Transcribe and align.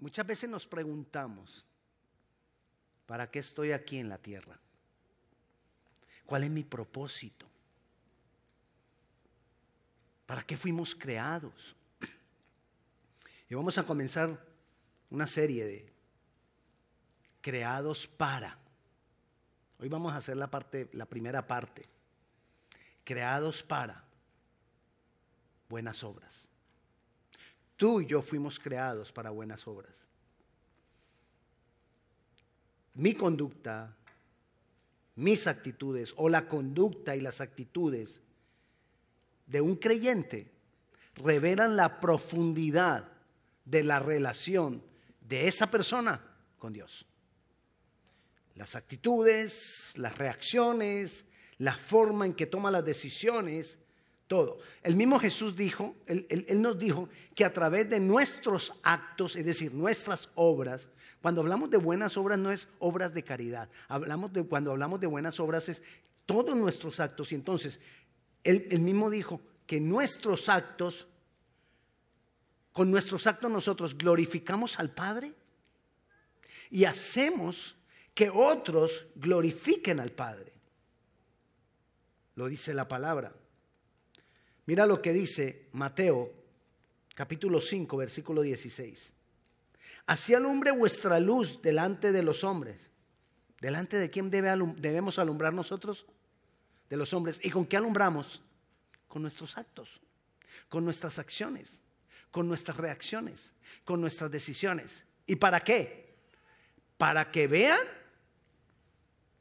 Muchas 0.00 0.26
veces 0.26 0.48
nos 0.48 0.66
preguntamos, 0.66 1.66
¿para 3.06 3.30
qué 3.30 3.38
estoy 3.38 3.72
aquí 3.72 3.98
en 3.98 4.08
la 4.08 4.16
tierra? 4.16 4.58
¿Cuál 6.24 6.44
es 6.44 6.50
mi 6.50 6.64
propósito? 6.64 7.46
¿Para 10.24 10.42
qué 10.42 10.56
fuimos 10.56 10.94
creados? 10.94 11.76
Y 13.48 13.54
vamos 13.54 13.76
a 13.78 13.84
comenzar 13.84 14.38
una 15.10 15.26
serie 15.26 15.64
de 15.64 15.92
creados 17.40 18.06
para. 18.06 18.56
Hoy 19.80 19.88
vamos 19.88 20.12
a 20.12 20.18
hacer 20.18 20.36
la 20.36 20.48
parte 20.48 20.88
la 20.92 21.04
primera 21.04 21.46
parte. 21.46 21.88
Creados 23.02 23.64
para 23.64 24.04
buenas 25.68 26.04
obras. 26.04 26.49
Tú 27.80 28.02
y 28.02 28.06
yo 28.06 28.20
fuimos 28.20 28.58
creados 28.58 29.10
para 29.10 29.30
buenas 29.30 29.66
obras. 29.66 29.94
Mi 32.92 33.14
conducta, 33.14 33.96
mis 35.14 35.46
actitudes 35.46 36.12
o 36.18 36.28
la 36.28 36.46
conducta 36.46 37.16
y 37.16 37.22
las 37.22 37.40
actitudes 37.40 38.20
de 39.46 39.62
un 39.62 39.76
creyente 39.76 40.52
revelan 41.14 41.74
la 41.74 42.00
profundidad 42.00 43.12
de 43.64 43.82
la 43.82 43.98
relación 43.98 44.84
de 45.22 45.48
esa 45.48 45.70
persona 45.70 46.22
con 46.58 46.74
Dios. 46.74 47.06
Las 48.56 48.76
actitudes, 48.76 49.94
las 49.96 50.18
reacciones, 50.18 51.24
la 51.56 51.72
forma 51.72 52.26
en 52.26 52.34
que 52.34 52.44
toma 52.44 52.70
las 52.70 52.84
decisiones 52.84 53.78
todo. 54.30 54.60
El 54.84 54.94
mismo 54.94 55.18
Jesús 55.18 55.56
dijo, 55.56 55.96
él, 56.06 56.46
nos 56.62 56.78
dijo 56.78 57.08
que 57.34 57.44
a 57.44 57.52
través 57.52 57.90
de 57.90 57.98
nuestros 57.98 58.72
actos, 58.84 59.34
es 59.34 59.44
decir, 59.44 59.74
nuestras 59.74 60.30
obras, 60.36 60.88
cuando 61.20 61.40
hablamos 61.40 61.68
de 61.68 61.78
buenas 61.78 62.16
obras 62.16 62.38
no 62.38 62.52
es 62.52 62.68
obras 62.78 63.12
de 63.12 63.24
caridad, 63.24 63.68
hablamos 63.88 64.32
de, 64.32 64.44
cuando 64.44 64.70
hablamos 64.70 65.00
de 65.00 65.08
buenas 65.08 65.40
obras 65.40 65.68
es 65.68 65.82
todos 66.26 66.54
nuestros 66.54 67.00
actos. 67.00 67.32
Y 67.32 67.34
entonces, 67.34 67.80
él, 68.44 68.68
él 68.70 68.82
mismo 68.82 69.10
dijo 69.10 69.40
que 69.66 69.80
nuestros 69.80 70.48
actos, 70.48 71.08
con 72.72 72.88
nuestros 72.88 73.26
actos 73.26 73.50
nosotros 73.50 73.98
glorificamos 73.98 74.78
al 74.78 74.94
Padre 74.94 75.34
y 76.70 76.84
hacemos 76.84 77.74
que 78.14 78.30
otros 78.30 79.08
glorifiquen 79.16 79.98
al 79.98 80.12
Padre. 80.12 80.52
Lo 82.36 82.46
dice 82.46 82.72
la 82.74 82.86
palabra. 82.86 83.34
Mira 84.70 84.86
lo 84.86 85.02
que 85.02 85.12
dice 85.12 85.66
Mateo 85.72 86.32
capítulo 87.16 87.60
5, 87.60 87.96
versículo 87.96 88.40
16. 88.40 89.12
Así 90.06 90.32
alumbre 90.32 90.70
vuestra 90.70 91.18
luz 91.18 91.60
delante 91.60 92.12
de 92.12 92.22
los 92.22 92.44
hombres. 92.44 92.78
¿Delante 93.60 93.96
de 93.96 94.10
quién 94.10 94.30
debemos 94.30 95.18
alumbrar 95.18 95.52
nosotros? 95.52 96.06
De 96.88 96.96
los 96.96 97.12
hombres. 97.12 97.40
¿Y 97.42 97.50
con 97.50 97.66
qué 97.66 97.78
alumbramos? 97.78 98.44
Con 99.08 99.22
nuestros 99.22 99.58
actos, 99.58 100.00
con 100.68 100.84
nuestras 100.84 101.18
acciones, 101.18 101.80
con 102.30 102.46
nuestras 102.46 102.76
reacciones, 102.76 103.52
con 103.84 104.00
nuestras 104.00 104.30
decisiones. 104.30 105.04
¿Y 105.26 105.34
para 105.34 105.58
qué? 105.58 106.14
Para 106.96 107.32
que 107.32 107.48
vean 107.48 107.88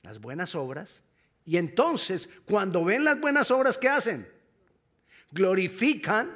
las 0.02 0.20
buenas 0.20 0.56
obras. 0.56 1.04
Y 1.46 1.58
entonces, 1.58 2.28
cuando 2.46 2.84
ven 2.84 3.04
las 3.04 3.22
buenas 3.22 3.52
obras, 3.52 3.78
¿qué 3.78 3.90
hacen? 3.90 4.39
Glorifican 5.32 6.36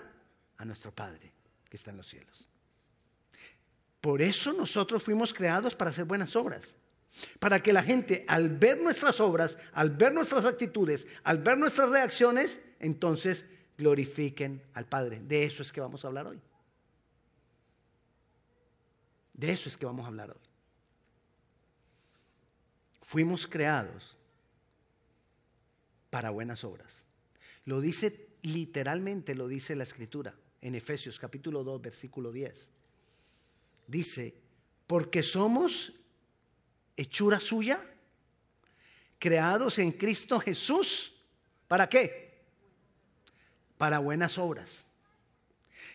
a 0.58 0.66
nuestro 0.66 0.91
Padre 0.91 1.31
que 1.69 1.77
está 1.77 1.91
en 1.91 1.97
los 1.97 2.08
cielos. 2.08 2.47
Por 4.02 4.22
eso 4.22 4.52
nosotros 4.53 5.03
fuimos 5.03 5.33
creados 5.33 5.75
para 5.75 5.91
hacer 5.91 6.05
buenas 6.05 6.35
obras. 6.35 6.75
Para 7.40 7.62
que 7.62 7.73
la 7.73 7.84
gente 7.84 8.25
al 8.28 8.50
ver 8.50 8.81
nuestras 8.81 9.19
obras, 9.19 9.57
al 9.72 9.91
ver 9.91 10.13
nuestras 10.13 10.45
actitudes, 10.45 11.07
al 11.23 11.38
ver 11.38 11.57
nuestras 11.57 11.90
reacciones, 11.90 12.59
entonces 12.79 13.45
glorifiquen 13.78 14.62
al 14.73 14.85
Padre. 14.85 15.22
De 15.22 15.45
eso 15.45 15.62
es 15.62 15.72
que 15.72 15.79
vamos 15.79 16.03
a 16.03 16.07
hablar 16.07 16.28
hoy. 16.28 16.41
De 19.34 19.51
eso 19.51 19.69
es 19.69 19.78
que 19.78 19.85
vamos 19.85 20.06
a 20.06 20.07
hablar 20.07 20.31
hoy. 20.31 20.41
Fuimos 23.01 23.47
creados 23.47 24.18
para 26.09 26.29
buenas 26.29 26.63
obras. 26.63 26.91
Lo 27.66 27.79
dice 27.79 28.32
literalmente 28.44 29.36
lo 29.36 29.48
dice 29.48 29.76
la 29.76 29.84
escritura 29.84 30.36
en 30.62 30.76
Efesios 30.76 31.20
capítulo 31.20 31.64
2, 31.64 31.81
versículo 31.81 32.31
10. 32.31 32.70
Dice, 33.88 34.34
porque 34.88 35.24
somos 35.24 35.94
hechura 36.96 37.40
suya, 37.40 37.84
creados 39.20 39.80
en 39.80 39.92
Cristo 39.92 40.40
Jesús. 40.40 41.14
¿Para 41.68 41.90
qué? 41.90 42.44
Para 43.78 44.00
buenas 44.00 44.38
obras. 44.38 44.86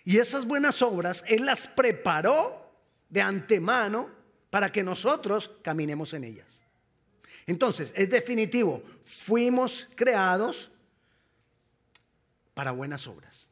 Y 0.05 0.19
esas 0.19 0.47
buenas 0.47 0.83
obras 0.83 1.25
Él 1.27 1.47
las 1.47 1.69
preparó 1.69 2.73
de 3.09 3.23
antemano 3.23 4.11
para 4.51 4.73
que 4.73 4.83
nosotros 4.83 5.51
caminemos 5.63 6.15
en 6.15 6.25
ellas. 6.25 6.61
Entonces, 7.47 7.93
es 7.97 8.11
definitivo, 8.11 8.83
fuimos 9.05 9.89
creados 9.95 10.71
para 12.59 12.73
buenas 12.73 13.07
obras. 13.07 13.47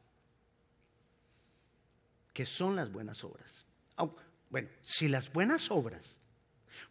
¿Qué 2.33 2.45
son 2.45 2.75
las 2.75 2.91
buenas 2.91 3.23
obras? 3.23 3.65
bueno, 4.49 4.67
si 4.81 5.07
las 5.07 5.31
buenas 5.31 5.71
obras 5.71 6.03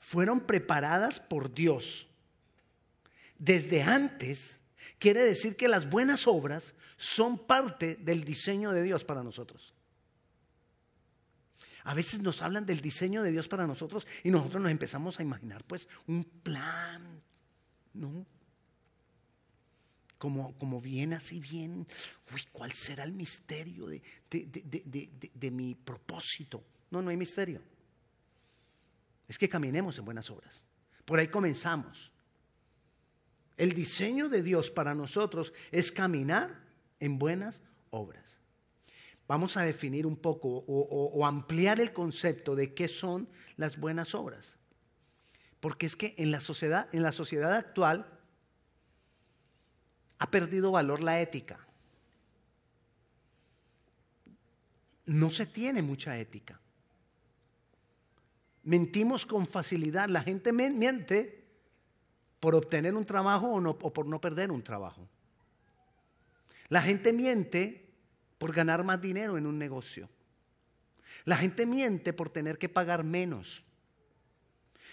fueron 0.00 0.40
preparadas 0.40 1.20
por 1.20 1.52
Dios 1.52 2.08
desde 3.36 3.82
antes, 3.82 4.58
quiere 4.98 5.20
decir 5.24 5.56
que 5.56 5.68
las 5.68 5.90
buenas 5.90 6.26
obras 6.26 6.72
son 6.96 7.36
parte 7.36 7.96
del 7.96 8.24
diseño 8.24 8.72
de 8.72 8.82
Dios 8.82 9.04
para 9.04 9.22
nosotros. 9.22 9.74
A 11.84 11.92
veces 11.92 12.20
nos 12.20 12.40
hablan 12.40 12.64
del 12.64 12.80
diseño 12.80 13.22
de 13.22 13.30
Dios 13.30 13.46
para 13.46 13.66
nosotros 13.66 14.06
y 14.24 14.30
nosotros 14.30 14.62
nos 14.62 14.70
empezamos 14.70 15.20
a 15.20 15.22
imaginar 15.22 15.64
pues 15.64 15.86
un 16.06 16.24
plan, 16.24 17.20
¿no? 17.92 18.24
Como, 20.18 20.56
como 20.56 20.80
bien 20.80 21.12
así, 21.12 21.40
bien, 21.40 21.86
uy, 22.32 22.42
¿cuál 22.52 22.72
será 22.72 23.04
el 23.04 23.12
misterio 23.12 23.86
de, 23.86 24.02
de, 24.30 25.50
mi 25.50 25.74
propósito? 25.74 26.64
No, 26.90 27.02
no 27.02 27.10
hay 27.10 27.16
misterio. 27.16 27.60
Es 29.28 29.38
que 29.38 29.48
caminemos 29.48 29.98
en 29.98 30.04
buenas 30.04 30.30
obras. 30.30 30.64
Por 31.04 31.18
ahí 31.18 31.28
comenzamos. 31.28 32.12
El 33.56 33.72
diseño 33.72 34.28
de 34.28 34.42
Dios 34.42 34.70
para 34.70 34.94
nosotros 34.94 35.52
es 35.70 35.92
caminar 35.92 36.62
en 37.00 37.18
buenas 37.18 37.60
obras. 37.90 38.24
Vamos 39.28 39.56
a 39.56 39.64
definir 39.64 40.06
un 40.06 40.16
poco 40.16 40.48
o, 40.48 41.10
o, 41.14 41.26
ampliar 41.26 41.80
el 41.80 41.92
concepto 41.92 42.54
de 42.54 42.74
qué 42.74 42.86
son 42.86 43.28
las 43.56 43.76
buenas 43.76 44.14
obras. 44.14 44.56
Porque 45.58 45.86
es 45.86 45.96
que 45.96 46.14
en 46.16 46.30
la 46.30 46.40
sociedad, 46.40 46.88
en 46.92 47.02
la 47.02 47.12
sociedad 47.12 47.52
actual 47.52 48.15
ha 50.18 50.30
perdido 50.30 50.72
valor 50.72 51.02
la 51.02 51.20
ética. 51.20 51.58
No 55.06 55.30
se 55.30 55.46
tiene 55.46 55.82
mucha 55.82 56.18
ética. 56.18 56.60
Mentimos 58.64 59.24
con 59.26 59.46
facilidad. 59.46 60.08
La 60.08 60.22
gente 60.22 60.52
miente 60.52 61.44
por 62.40 62.54
obtener 62.54 62.94
un 62.94 63.04
trabajo 63.04 63.54
o, 63.54 63.92
por 63.92 64.06
no 64.06 64.20
perder 64.20 64.50
un 64.50 64.62
trabajo. 64.62 65.08
La 66.68 66.82
gente 66.82 67.12
miente 67.12 67.88
por 68.38 68.52
ganar 68.52 68.82
más 68.82 69.00
dinero 69.00 69.38
en 69.38 69.46
un 69.46 69.58
negocio. 69.58 70.08
La 71.24 71.36
gente 71.36 71.66
miente 71.66 72.12
por 72.12 72.30
tener 72.30 72.58
que 72.58 72.68
pagar 72.68 73.04
menos. 73.04 73.62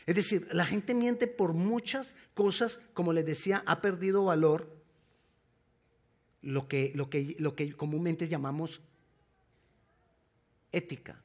Es 0.06 0.16
decir, 0.16 0.48
la 0.52 0.66
gente 0.66 0.94
miente 0.94 1.28
por 1.28 1.54
muchas 1.54 2.14
cosas, 2.34 2.80
como 2.94 3.14
les 3.14 3.26
decía, 3.26 3.64
ha 3.66 3.82
perdido 3.82 4.26
valor 4.26 4.83
lo 6.44 6.68
que, 6.68 6.92
lo 6.94 7.10
que, 7.10 7.36
lo 7.40 7.56
que 7.56 7.74
comúnmente 7.74 8.28
llamamos 8.28 8.82
ética. 10.72 11.20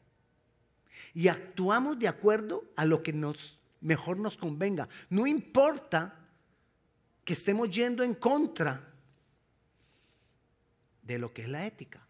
Y 1.14 1.28
actuamos 1.28 1.98
de 1.98 2.08
acuerdo 2.08 2.64
a 2.76 2.84
lo 2.84 3.02
que 3.02 3.12
nos, 3.12 3.58
mejor 3.80 4.18
nos 4.18 4.36
convenga. 4.36 4.88
No 5.10 5.26
importa 5.26 6.14
que 7.24 7.32
estemos 7.32 7.70
yendo 7.70 8.04
en 8.04 8.14
contra 8.14 8.92
de 11.02 11.18
lo 11.18 11.32
que 11.32 11.42
es 11.42 11.48
la 11.48 11.66
ética, 11.66 12.06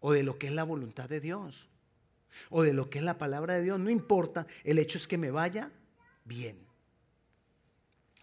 o 0.00 0.12
de 0.12 0.22
lo 0.22 0.38
que 0.38 0.48
es 0.48 0.52
la 0.52 0.64
voluntad 0.64 1.08
de 1.08 1.20
Dios, 1.20 1.68
o 2.50 2.62
de 2.62 2.72
lo 2.72 2.90
que 2.90 2.98
es 2.98 3.04
la 3.04 3.18
palabra 3.18 3.54
de 3.54 3.62
Dios. 3.62 3.78
No 3.78 3.90
importa, 3.90 4.46
el 4.64 4.78
hecho 4.78 4.98
es 4.98 5.06
que 5.06 5.18
me 5.18 5.30
vaya 5.30 5.70
bien. 6.24 6.58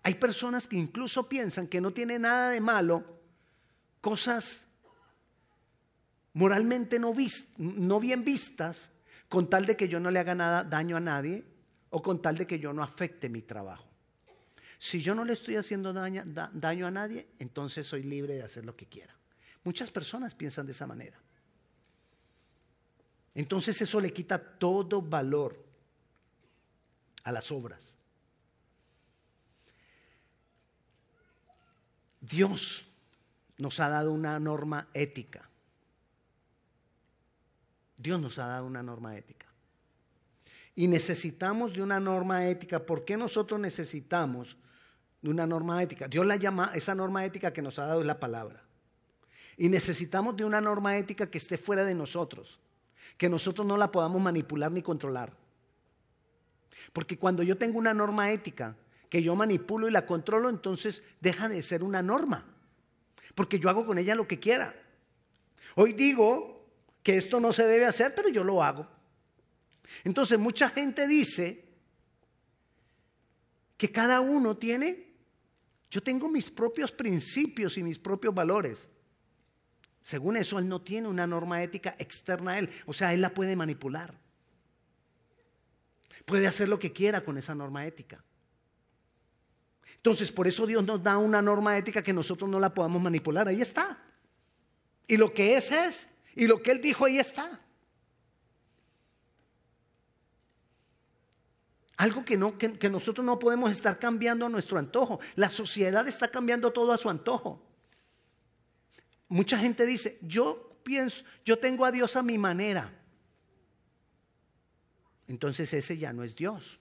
Hay 0.02 0.16
personas 0.16 0.68
que 0.68 0.76
incluso 0.76 1.30
piensan 1.30 1.68
que 1.68 1.80
no 1.80 1.94
tiene 1.94 2.20
nada 2.20 2.50
de 2.50 2.60
malo 2.60 3.23
cosas 4.04 4.66
moralmente 6.34 7.00
no, 7.00 7.16
no 7.58 8.00
bien 8.02 8.26
vistas, 8.26 8.90
con 9.30 9.50
tal 9.50 9.66
de 9.66 9.78
que 9.78 9.88
yo 9.88 10.02
no 10.02 10.12
le 10.12 10.20
haga 10.20 10.36
nada, 10.36 10.66
daño 10.66 10.98
a 10.98 11.00
nadie 11.00 11.46
o 11.90 12.02
con 12.02 12.22
tal 12.22 12.38
de 12.38 12.46
que 12.46 12.60
yo 12.60 12.74
no 12.74 12.84
afecte 12.84 13.30
mi 13.30 13.42
trabajo. 13.42 13.88
Si 14.78 15.02
yo 15.02 15.16
no 15.16 15.24
le 15.24 15.32
estoy 15.32 15.56
haciendo 15.56 15.94
daño 15.94 16.86
a 16.86 16.92
nadie, 16.92 17.30
entonces 17.40 17.88
soy 17.88 18.04
libre 18.04 18.34
de 18.34 18.44
hacer 18.44 18.66
lo 18.66 18.76
que 18.76 18.88
quiera. 18.88 19.16
Muchas 19.64 19.90
personas 19.90 20.36
piensan 20.36 20.66
de 20.66 20.74
esa 20.74 20.86
manera. 20.86 21.18
Entonces 23.34 23.82
eso 23.82 24.02
le 24.02 24.12
quita 24.12 24.38
todo 24.38 25.02
valor 25.02 25.66
a 27.24 27.32
las 27.32 27.50
obras. 27.54 27.96
Dios 32.20 32.86
nos 33.58 33.80
ha 33.80 33.90
dado 33.90 34.12
una 34.12 34.40
norma 34.40 34.88
ética. 34.94 35.50
Dios 37.98 38.20
nos 38.20 38.40
ha 38.40 38.48
dado 38.48 38.66
una 38.66 38.84
norma 38.84 39.16
ética. 39.18 39.48
Y 40.76 40.88
necesitamos 40.88 41.74
de 41.74 41.84
una 41.84 42.00
norma 42.00 42.48
ética. 42.48 42.86
¿Por 42.86 43.06
qué 43.06 43.16
nosotros 43.16 43.60
necesitamos 43.60 44.58
de 45.22 45.30
una 45.30 45.46
norma 45.46 45.82
ética? 45.82 46.08
Dios 46.08 46.26
la 46.26 46.36
llama, 46.36 46.72
esa 46.74 46.96
norma 46.96 47.24
ética 47.26 47.54
que 47.54 47.62
nos 47.62 47.78
ha 47.80 47.86
dado 47.86 48.02
es 48.02 48.08
la 48.08 48.20
palabra. 48.20 48.64
Y 49.56 49.70
necesitamos 49.70 50.36
de 50.36 50.46
una 50.46 50.60
norma 50.60 50.98
ética 50.98 51.30
que 51.30 51.38
esté 51.38 51.58
fuera 51.58 51.86
de 51.86 51.94
nosotros, 51.94 52.60
que 53.18 53.30
nosotros 53.30 53.68
no 53.68 53.78
la 53.78 53.92
podamos 53.92 54.22
manipular 54.22 54.72
ni 54.72 54.82
controlar. 54.82 55.32
Porque 56.92 57.18
cuando 57.18 57.44
yo 57.44 57.58
tengo 57.58 57.78
una 57.78 57.94
norma 57.94 58.32
ética 58.32 58.76
que 59.10 59.22
yo 59.22 59.36
manipulo 59.36 59.88
y 59.88 59.92
la 59.92 60.08
controlo, 60.08 60.50
entonces 60.50 61.04
deja 61.22 61.48
de 61.48 61.62
ser 61.62 61.84
una 61.84 62.02
norma. 62.02 62.53
Porque 63.36 63.60
yo 63.60 63.70
hago 63.70 63.86
con 63.86 63.98
ella 63.98 64.16
lo 64.16 64.28
que 64.28 64.40
quiera. 64.40 64.76
Hoy 65.76 65.94
digo 65.94 66.68
que 67.02 67.18
esto 67.18 67.40
no 67.40 67.52
se 67.52 67.66
debe 67.66 67.86
hacer, 67.86 68.14
pero 68.16 68.30
yo 68.30 68.44
lo 68.44 68.64
hago. 68.64 68.88
Entonces 70.04 70.40
mucha 70.40 70.70
gente 70.70 71.08
dice 71.08 71.66
que 73.78 73.92
cada 73.92 74.22
uno 74.22 74.56
tiene, 74.58 75.14
yo 75.90 76.02
tengo 76.02 76.30
mis 76.30 76.50
propios 76.52 76.92
principios 76.92 77.78
y 77.78 77.84
mis 77.84 78.00
propios 78.00 78.34
valores. 78.34 78.88
Según 80.02 80.38
eso, 80.38 80.60
él 80.60 80.68
no 80.68 80.82
tiene 80.82 81.08
una 81.08 81.26
norma 81.26 81.64
ética 81.64 81.96
externa 81.98 82.52
a 82.52 82.60
él. 82.60 82.70
O 82.86 82.94
sea, 82.94 83.14
él 83.14 83.22
la 83.22 83.34
puede 83.34 83.56
manipular. 83.56 84.14
Puede 86.26 86.48
hacer 86.48 86.70
lo 86.70 86.80
que 86.80 86.92
quiera 86.92 87.24
con 87.24 87.38
esa 87.38 87.56
norma 87.56 87.86
ética. 87.86 88.24
Entonces, 90.04 90.34
por 90.34 90.50
eso 90.50 90.68
Dios 90.68 90.84
nos 90.84 91.02
da 91.02 91.18
una 91.18 91.42
norma 91.42 91.78
ética 91.78 92.04
que 92.04 92.12
nosotros 92.12 92.50
no 92.50 92.60
la 92.60 92.74
podamos 92.74 93.02
manipular. 93.02 93.48
Ahí 93.48 93.62
está. 93.62 93.98
Y 95.08 95.16
lo 95.16 95.34
que 95.34 95.56
es 95.56 95.72
es. 95.72 96.10
Y 96.36 96.46
lo 96.46 96.62
que 96.62 96.72
Él 96.72 96.82
dijo, 96.82 97.06
ahí 97.06 97.20
está. 97.20 97.62
Algo 101.96 102.26
que, 102.26 102.36
no, 102.36 102.58
que, 102.58 102.78
que 102.78 102.90
nosotros 102.90 103.26
no 103.26 103.40
podemos 103.40 103.72
estar 103.72 103.98
cambiando 103.98 104.46
a 104.46 104.50
nuestro 104.50 104.78
antojo. 104.78 105.22
La 105.36 105.50
sociedad 105.50 106.06
está 106.06 106.28
cambiando 106.28 106.74
todo 106.74 106.92
a 106.92 106.98
su 106.98 107.10
antojo. 107.10 107.66
Mucha 109.30 109.58
gente 109.58 109.86
dice, 109.86 110.20
yo 110.22 110.82
pienso, 110.84 111.24
yo 111.46 111.60
tengo 111.60 111.86
a 111.86 111.94
Dios 111.94 112.18
a 112.18 112.24
mi 112.24 112.38
manera. 112.38 112.94
Entonces 115.30 115.74
ese 115.74 115.98
ya 115.98 116.12
no 116.12 116.26
es 116.26 116.36
Dios, 116.36 116.78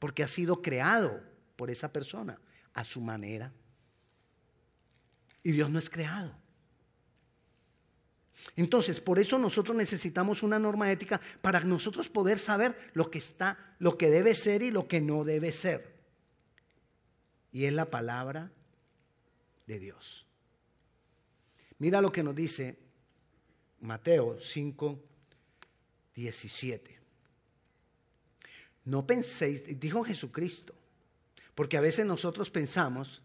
porque 0.00 0.24
ha 0.24 0.28
sido 0.28 0.62
creado 0.62 1.30
por 1.62 1.70
esa 1.70 1.92
persona 1.92 2.36
a 2.74 2.84
su 2.84 3.00
manera. 3.00 3.52
Y 5.44 5.52
Dios 5.52 5.70
no 5.70 5.78
es 5.78 5.88
creado. 5.88 6.34
Entonces, 8.56 9.00
por 9.00 9.20
eso 9.20 9.38
nosotros 9.38 9.76
necesitamos 9.76 10.42
una 10.42 10.58
norma 10.58 10.90
ética 10.90 11.20
para 11.40 11.60
nosotros 11.60 12.08
poder 12.08 12.40
saber 12.40 12.76
lo 12.94 13.12
que 13.12 13.18
está, 13.18 13.76
lo 13.78 13.96
que 13.96 14.10
debe 14.10 14.34
ser 14.34 14.62
y 14.62 14.72
lo 14.72 14.88
que 14.88 15.00
no 15.00 15.22
debe 15.22 15.52
ser. 15.52 15.94
Y 17.52 17.66
es 17.66 17.72
la 17.72 17.88
palabra 17.88 18.50
de 19.68 19.78
Dios. 19.78 20.26
Mira 21.78 22.00
lo 22.00 22.10
que 22.10 22.24
nos 22.24 22.34
dice 22.34 22.76
Mateo 23.82 24.36
5, 24.40 25.00
17. 26.16 26.98
No 28.84 29.06
penséis, 29.06 29.78
dijo 29.78 30.02
Jesucristo, 30.02 30.74
porque 31.54 31.76
a 31.76 31.80
veces 31.80 32.06
nosotros 32.06 32.50
pensamos 32.50 33.22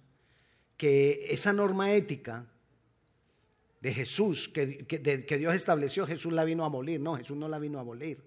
que 0.76 1.28
esa 1.30 1.54
norma 1.54 1.94
ética 1.94 2.46
de 3.82 3.94
Jesús, 3.94 4.50
que, 4.50 4.86
que, 4.86 5.38
Dios 5.38 5.54
estableció, 5.54 6.06
Jesús 6.06 6.34
la 6.34 6.44
vino 6.44 6.64
a 6.64 6.68
abolir. 6.68 7.00
No, 7.00 7.16
Jesús 7.16 7.38
no 7.38 7.48
la 7.48 7.60
vino 7.60 7.78
a 7.78 7.82
abolir. 7.82 8.24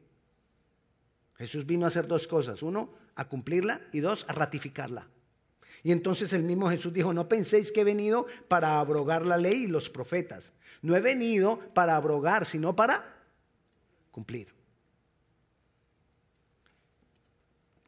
Jesús 1.37 1.67
vino 1.67 1.85
a 1.85 1.89
hacer 1.89 2.07
dos 2.07 2.27
cosas. 2.27 2.63
Uno, 2.63 2.93
a 3.15 3.29
cumplirla 3.29 3.81
y 3.93 4.01
dos, 4.01 4.25
a 4.29 4.33
ratificarla. 4.33 5.09
Y 5.83 5.93
entonces 5.93 6.33
el 6.33 6.43
mismo 6.43 6.69
Jesús 6.69 6.93
dijo, 6.93 7.13
no 7.13 7.29
penséis 7.29 7.73
que 7.73 7.81
he 7.81 7.85
venido 7.85 8.27
para 8.49 8.81
abrogar 8.81 9.25
la 9.25 9.37
ley 9.37 9.65
y 9.65 9.67
los 9.67 9.89
profetas. 9.89 10.53
No 10.83 10.97
he 10.97 11.01
venido 11.01 11.59
para 11.75 11.97
abrogar, 11.97 12.45
sino 12.47 12.75
para 12.77 13.17
cumplir. 14.11 14.53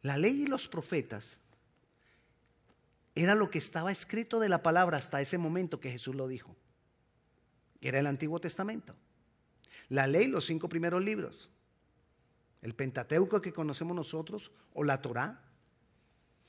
La 0.03 0.17
ley 0.17 0.43
y 0.43 0.47
los 0.47 0.69
profetas 0.69 1.39
era 3.15 3.35
lo 3.35 3.51
que 3.51 3.59
estaba 3.59 3.93
escrito 3.93 4.41
de 4.41 4.49
la 4.49 4.63
palabra 4.63 4.97
hasta 4.97 5.21
ese 5.21 5.39
momento 5.39 5.81
que 5.81 5.91
Jesús 5.91 6.15
lo 6.15 6.29
dijo. 6.29 6.57
Era 7.81 7.99
el 7.99 8.07
Antiguo 8.07 8.41
Testamento. 8.41 8.95
La 9.89 10.07
ley, 10.07 10.29
los 10.29 10.47
cinco 10.47 10.69
primeros 10.69 11.03
libros. 11.03 11.51
El 12.63 12.75
Pentateuco 12.75 13.43
que 13.43 13.53
conocemos 13.53 13.95
nosotros 13.95 14.53
o 14.73 14.85
la 14.85 15.03
Torá 15.03 15.43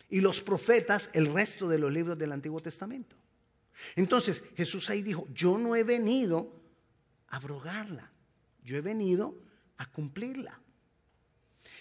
y 0.10 0.22
los 0.22 0.42
profetas 0.42 1.10
el 1.14 1.26
resto 1.34 1.68
de 1.68 1.80
los 1.80 1.92
libros 1.92 2.18
del 2.18 2.32
Antiguo 2.32 2.60
Testamento. 2.60 3.16
Entonces 3.96 4.44
Jesús 4.56 4.90
ahí 4.90 5.02
dijo, 5.02 5.28
yo 5.34 5.58
no 5.58 5.76
he 5.76 5.84
venido 5.84 6.54
a 7.28 7.38
abrogarla, 7.38 8.12
yo 8.64 8.78
he 8.78 8.82
venido 8.82 9.36
a 9.78 9.92
cumplirla. 9.92 10.60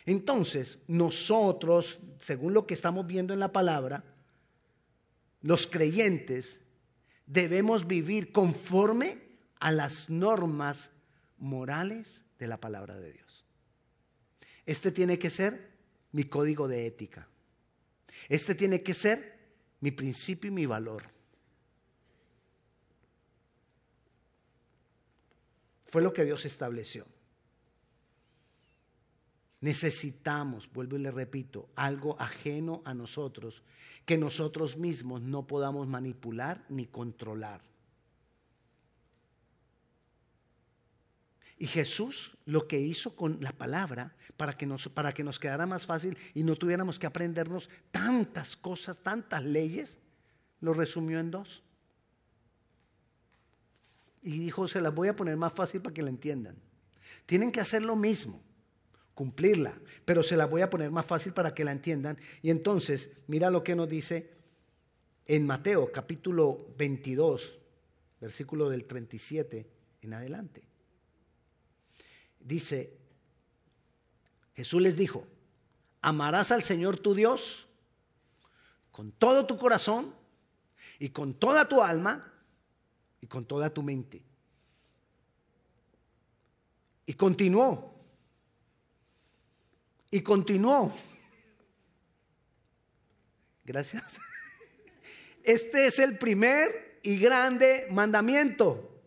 Entonces 0.06 0.78
nosotros, 0.88 2.00
según 2.18 2.54
lo 2.54 2.66
que 2.66 2.74
estamos 2.74 3.06
viendo 3.06 3.34
en 3.34 3.40
la 3.40 3.52
palabra, 3.52 4.02
los 5.42 5.66
creyentes 5.66 6.60
debemos 7.26 7.86
vivir 7.86 8.32
conforme 8.32 9.18
a 9.60 9.72
las 9.72 10.08
normas 10.08 10.90
morales 11.38 12.22
de 12.38 12.46
la 12.48 12.58
palabra 12.58 12.98
de 12.98 13.12
Dios. 13.12 13.44
Este 14.64 14.92
tiene 14.92 15.18
que 15.18 15.30
ser 15.30 15.72
mi 16.12 16.24
código 16.24 16.68
de 16.68 16.86
ética. 16.86 17.28
Este 18.28 18.54
tiene 18.54 18.82
que 18.82 18.94
ser 18.94 19.38
mi 19.80 19.90
principio 19.90 20.48
y 20.48 20.54
mi 20.54 20.66
valor. 20.66 21.04
Fue 25.84 26.02
lo 26.02 26.12
que 26.12 26.24
Dios 26.24 26.44
estableció. 26.44 27.06
Necesitamos, 29.62 30.70
vuelvo 30.72 30.96
y 30.96 30.98
le 30.98 31.12
repito, 31.12 31.70
algo 31.76 32.20
ajeno 32.20 32.82
a 32.84 32.94
nosotros, 32.94 33.62
que 34.04 34.18
nosotros 34.18 34.76
mismos 34.76 35.22
no 35.22 35.46
podamos 35.46 35.86
manipular 35.86 36.64
ni 36.68 36.86
controlar. 36.86 37.62
Y 41.58 41.68
Jesús 41.68 42.36
lo 42.44 42.66
que 42.66 42.80
hizo 42.80 43.14
con 43.14 43.38
la 43.40 43.52
palabra 43.52 44.16
para 44.36 44.52
que, 44.52 44.66
nos, 44.66 44.88
para 44.88 45.14
que 45.14 45.22
nos 45.22 45.38
quedara 45.38 45.64
más 45.64 45.86
fácil 45.86 46.18
y 46.34 46.42
no 46.42 46.56
tuviéramos 46.56 46.98
que 46.98 47.06
aprendernos 47.06 47.70
tantas 47.92 48.56
cosas, 48.56 48.98
tantas 48.98 49.44
leyes, 49.44 49.96
lo 50.60 50.74
resumió 50.74 51.20
en 51.20 51.30
dos. 51.30 51.62
Y 54.22 54.38
dijo, 54.38 54.66
se 54.66 54.80
las 54.80 54.92
voy 54.92 55.06
a 55.06 55.14
poner 55.14 55.36
más 55.36 55.52
fácil 55.52 55.80
para 55.80 55.94
que 55.94 56.02
la 56.02 56.10
entiendan. 56.10 56.56
Tienen 57.26 57.52
que 57.52 57.60
hacer 57.60 57.84
lo 57.84 57.94
mismo, 57.94 58.42
cumplirla, 59.14 59.78
pero 60.04 60.22
se 60.22 60.36
las 60.36 60.48
voy 60.48 60.62
a 60.62 60.70
poner 60.70 60.90
más 60.90 61.06
fácil 61.06 61.32
para 61.32 61.54
que 61.54 61.64
la 61.64 61.72
entiendan. 61.72 62.18
Y 62.42 62.50
entonces, 62.50 63.10
mira 63.26 63.50
lo 63.50 63.62
que 63.62 63.74
nos 63.74 63.88
dice 63.88 64.30
en 65.26 65.46
Mateo 65.46 65.92
capítulo 65.92 66.66
22, 66.76 67.58
versículo 68.20 68.68
del 68.68 68.84
37 68.84 69.66
en 70.02 70.14
adelante 70.14 70.72
dice, 72.44 72.96
Jesús 74.54 74.82
les 74.82 74.96
dijo, 74.96 75.26
amarás 76.00 76.50
al 76.50 76.62
Señor 76.62 76.98
tu 76.98 77.14
Dios 77.14 77.68
con 78.90 79.12
todo 79.12 79.46
tu 79.46 79.56
corazón 79.56 80.14
y 80.98 81.10
con 81.10 81.34
toda 81.34 81.66
tu 81.66 81.82
alma 81.82 82.32
y 83.20 83.26
con 83.26 83.46
toda 83.46 83.70
tu 83.70 83.82
mente. 83.82 84.22
Y 87.06 87.14
continuó. 87.14 87.91
Y 90.12 90.20
continuó. 90.20 90.92
Gracias. 93.64 94.04
Este 95.42 95.88
es 95.88 95.98
el 95.98 96.18
primer 96.18 97.00
y 97.02 97.18
grande 97.18 97.88
mandamiento. 97.90 99.02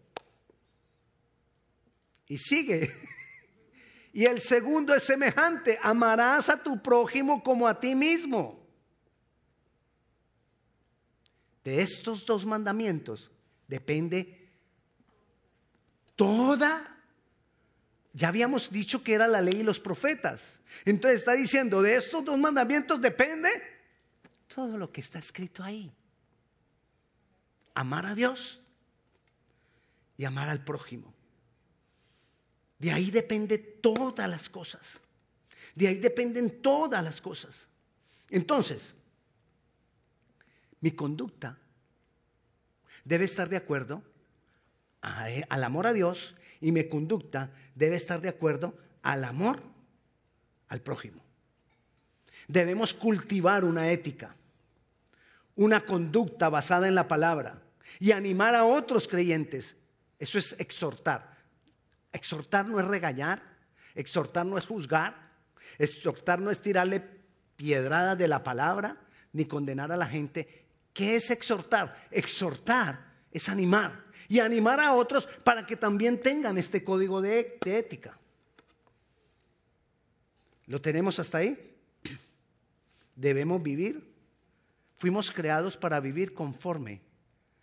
Y 2.27 2.37
sigue. 2.37 2.89
Y 4.11 4.25
el 4.25 4.39
segundo 4.39 4.95
es 4.95 5.03
semejante, 5.03 5.77
amarás 5.83 6.47
a 6.47 6.63
tu 6.63 6.81
prójimo 6.81 7.43
como 7.43 7.67
a 7.67 7.79
ti 7.79 7.95
mismo. 7.95 8.65
De 11.65 11.81
estos 11.81 12.25
dos 12.25 12.45
mandamientos 12.45 13.29
depende 13.67 14.49
toda, 16.15 16.94
ya 18.15 18.29
habíamos 18.29 18.71
dicho 18.71 19.03
que 19.03 19.13
era 19.13 19.27
la 19.27 19.41
ley 19.41 19.59
y 19.59 19.63
los 19.63 19.81
profetas. 19.81 20.53
Entonces 20.85 21.19
está 21.19 21.33
diciendo, 21.33 21.81
de 21.81 21.97
estos 21.97 22.23
dos 22.23 22.39
mandamientos 22.39 23.01
depende 23.01 23.49
todo 24.47 24.77
lo 24.77 24.89
que 24.89 25.01
está 25.01 25.19
escrito 25.19 25.61
ahí. 25.61 25.91
Amar 27.73 28.05
a 28.05 28.15
Dios 28.15 28.61
y 30.15 30.23
amar 30.23 30.47
al 30.47 30.63
prójimo. 30.63 31.13
De 32.79 32.93
ahí 32.93 33.11
depende 33.11 33.57
todas 33.57 34.29
las 34.29 34.47
cosas. 34.47 35.01
De 35.75 35.89
ahí 35.89 35.97
dependen 35.97 36.61
todas 36.61 37.03
las 37.03 37.19
cosas. 37.19 37.67
Entonces, 38.29 38.95
mi 40.79 40.91
conducta 40.91 41.57
debe 43.03 43.25
estar 43.25 43.49
de 43.49 43.57
acuerdo 43.57 44.01
al 45.01 45.63
amor 45.65 45.85
a 45.85 45.91
Dios 45.91 46.33
y 46.61 46.71
mi 46.71 46.87
conducta 46.87 47.51
debe 47.73 47.95
estar 47.95 48.21
de 48.21 48.29
acuerdo 48.29 48.75
al 49.01 49.23
amor 49.23 49.61
al 50.69 50.81
prójimo. 50.81 51.23
Debemos 52.47 52.93
cultivar 52.93 53.63
una 53.63 53.89
ética, 53.89 54.35
una 55.55 55.85
conducta 55.85 56.49
basada 56.49 56.87
en 56.87 56.95
la 56.95 57.07
palabra 57.07 57.61
y 57.99 58.11
animar 58.11 58.55
a 58.55 58.65
otros 58.65 59.07
creyentes. 59.07 59.75
Eso 60.19 60.37
es 60.37 60.55
exhortar. 60.59 61.35
Exhortar 62.11 62.67
no 62.67 62.79
es 62.79 62.85
regañar, 62.85 63.41
exhortar 63.93 64.45
no 64.45 64.57
es 64.57 64.65
juzgar, 64.65 65.31
exhortar 65.77 66.39
no 66.39 66.51
es 66.51 66.61
tirarle 66.61 67.03
piedradas 67.55 68.17
de 68.17 68.27
la 68.27 68.43
palabra 68.43 68.97
ni 69.33 69.45
condenar 69.45 69.91
a 69.91 69.97
la 69.97 70.07
gente. 70.07 70.65
¿Qué 70.93 71.15
es 71.17 71.29
exhortar? 71.29 72.07
Exhortar 72.11 73.13
es 73.31 73.49
animar 73.49 74.04
y 74.27 74.39
animar 74.39 74.79
a 74.79 74.93
otros 74.93 75.27
para 75.43 75.65
que 75.65 75.75
también 75.75 76.21
tengan 76.21 76.57
este 76.57 76.83
código 76.83 77.21
de, 77.21 77.59
ética. 77.65 78.17
¿Lo 80.67 80.81
tenemos 80.81 81.19
hasta 81.19 81.39
ahí? 81.39 81.75
Debemos 83.15 83.61
vivir. 83.61 84.13
Fuimos 84.97 85.31
creados 85.31 85.77
para 85.77 85.99
vivir 85.99 86.33
conforme 86.33 87.01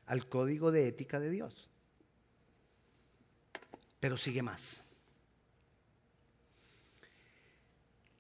al 0.07 0.28
código 0.28 0.71
de 0.71 0.88
ética 0.88 1.19
de 1.19 1.31
Dios. 1.31 1.69
Pero 3.99 4.16
sigue 4.16 4.42
más. 4.42 4.81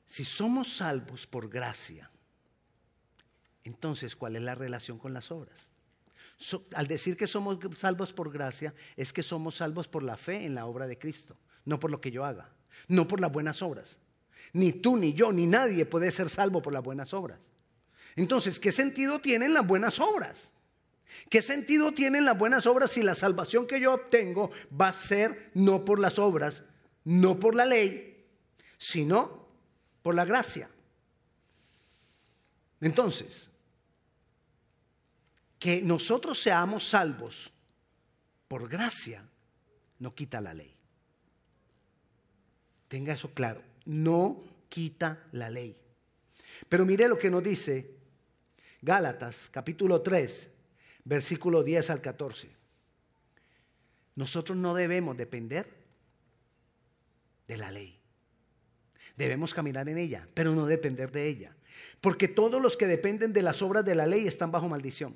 Si 0.06 0.24
somos 0.24 0.76
salvos 0.76 1.26
por 1.26 1.48
gracia, 1.48 2.10
entonces, 3.64 4.16
¿cuál 4.16 4.36
es 4.36 4.42
la 4.42 4.54
relación 4.54 4.98
con 4.98 5.12
las 5.12 5.30
obras? 5.30 5.71
Al 6.74 6.86
decir 6.86 7.16
que 7.16 7.26
somos 7.26 7.58
salvos 7.76 8.12
por 8.12 8.32
gracia, 8.32 8.74
es 8.96 9.12
que 9.12 9.22
somos 9.22 9.56
salvos 9.56 9.88
por 9.88 10.02
la 10.02 10.16
fe 10.16 10.44
en 10.44 10.54
la 10.54 10.66
obra 10.66 10.86
de 10.86 10.98
Cristo, 10.98 11.36
no 11.64 11.78
por 11.78 11.90
lo 11.90 12.00
que 12.00 12.10
yo 12.10 12.24
haga, 12.24 12.50
no 12.88 13.06
por 13.06 13.20
las 13.20 13.32
buenas 13.32 13.62
obras. 13.62 13.98
Ni 14.52 14.72
tú, 14.72 14.96
ni 14.96 15.12
yo, 15.12 15.32
ni 15.32 15.46
nadie 15.46 15.86
puede 15.86 16.10
ser 16.10 16.28
salvo 16.28 16.60
por 16.60 16.72
las 16.72 16.82
buenas 16.82 17.14
obras. 17.14 17.38
Entonces, 18.16 18.58
¿qué 18.58 18.72
sentido 18.72 19.20
tienen 19.20 19.54
las 19.54 19.66
buenas 19.66 19.98
obras? 20.00 20.36
¿Qué 21.28 21.42
sentido 21.42 21.92
tienen 21.92 22.24
las 22.24 22.36
buenas 22.36 22.66
obras 22.66 22.90
si 22.90 23.02
la 23.02 23.14
salvación 23.14 23.66
que 23.66 23.80
yo 23.80 23.94
obtengo 23.94 24.50
va 24.78 24.88
a 24.88 24.92
ser 24.92 25.50
no 25.54 25.84
por 25.84 25.98
las 25.98 26.18
obras, 26.18 26.64
no 27.04 27.38
por 27.38 27.54
la 27.54 27.64
ley, 27.64 28.26
sino 28.78 29.48
por 30.02 30.14
la 30.14 30.24
gracia? 30.24 30.68
Entonces, 32.80 33.48
que 35.62 35.80
nosotros 35.80 36.42
seamos 36.42 36.88
salvos 36.88 37.52
por 38.48 38.68
gracia 38.68 39.24
no 40.00 40.12
quita 40.12 40.40
la 40.40 40.52
ley. 40.52 40.74
Tenga 42.88 43.14
eso 43.14 43.30
claro, 43.32 43.62
no 43.84 44.42
quita 44.68 45.22
la 45.30 45.48
ley. 45.50 45.76
Pero 46.68 46.84
mire 46.84 47.06
lo 47.06 47.16
que 47.16 47.30
nos 47.30 47.44
dice 47.44 47.94
Gálatas 48.80 49.50
capítulo 49.52 50.02
3, 50.02 50.48
versículo 51.04 51.62
10 51.62 51.90
al 51.90 52.00
14. 52.00 52.50
Nosotros 54.16 54.58
no 54.58 54.74
debemos 54.74 55.16
depender 55.16 55.68
de 57.46 57.56
la 57.56 57.70
ley. 57.70 58.00
Debemos 59.16 59.54
caminar 59.54 59.88
en 59.88 59.98
ella, 59.98 60.26
pero 60.34 60.56
no 60.56 60.66
depender 60.66 61.12
de 61.12 61.28
ella. 61.28 61.54
Porque 62.00 62.26
todos 62.26 62.60
los 62.60 62.76
que 62.76 62.88
dependen 62.88 63.32
de 63.32 63.42
las 63.42 63.62
obras 63.62 63.84
de 63.84 63.94
la 63.94 64.06
ley 64.06 64.26
están 64.26 64.50
bajo 64.50 64.68
maldición. 64.68 65.14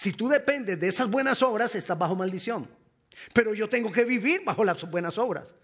Si 0.00 0.14
tú 0.14 0.30
dependes 0.30 0.80
de 0.80 0.88
esas 0.88 1.10
buenas 1.10 1.42
obras, 1.42 1.74
estás 1.74 1.98
bajo 1.98 2.16
maldición. 2.16 2.66
Pero 3.34 3.52
yo 3.52 3.68
tengo 3.68 3.92
que 3.92 4.06
vivir 4.06 4.40
bajo 4.46 4.64
las 4.64 4.90
buenas 4.90 5.18
obras. 5.18 5.54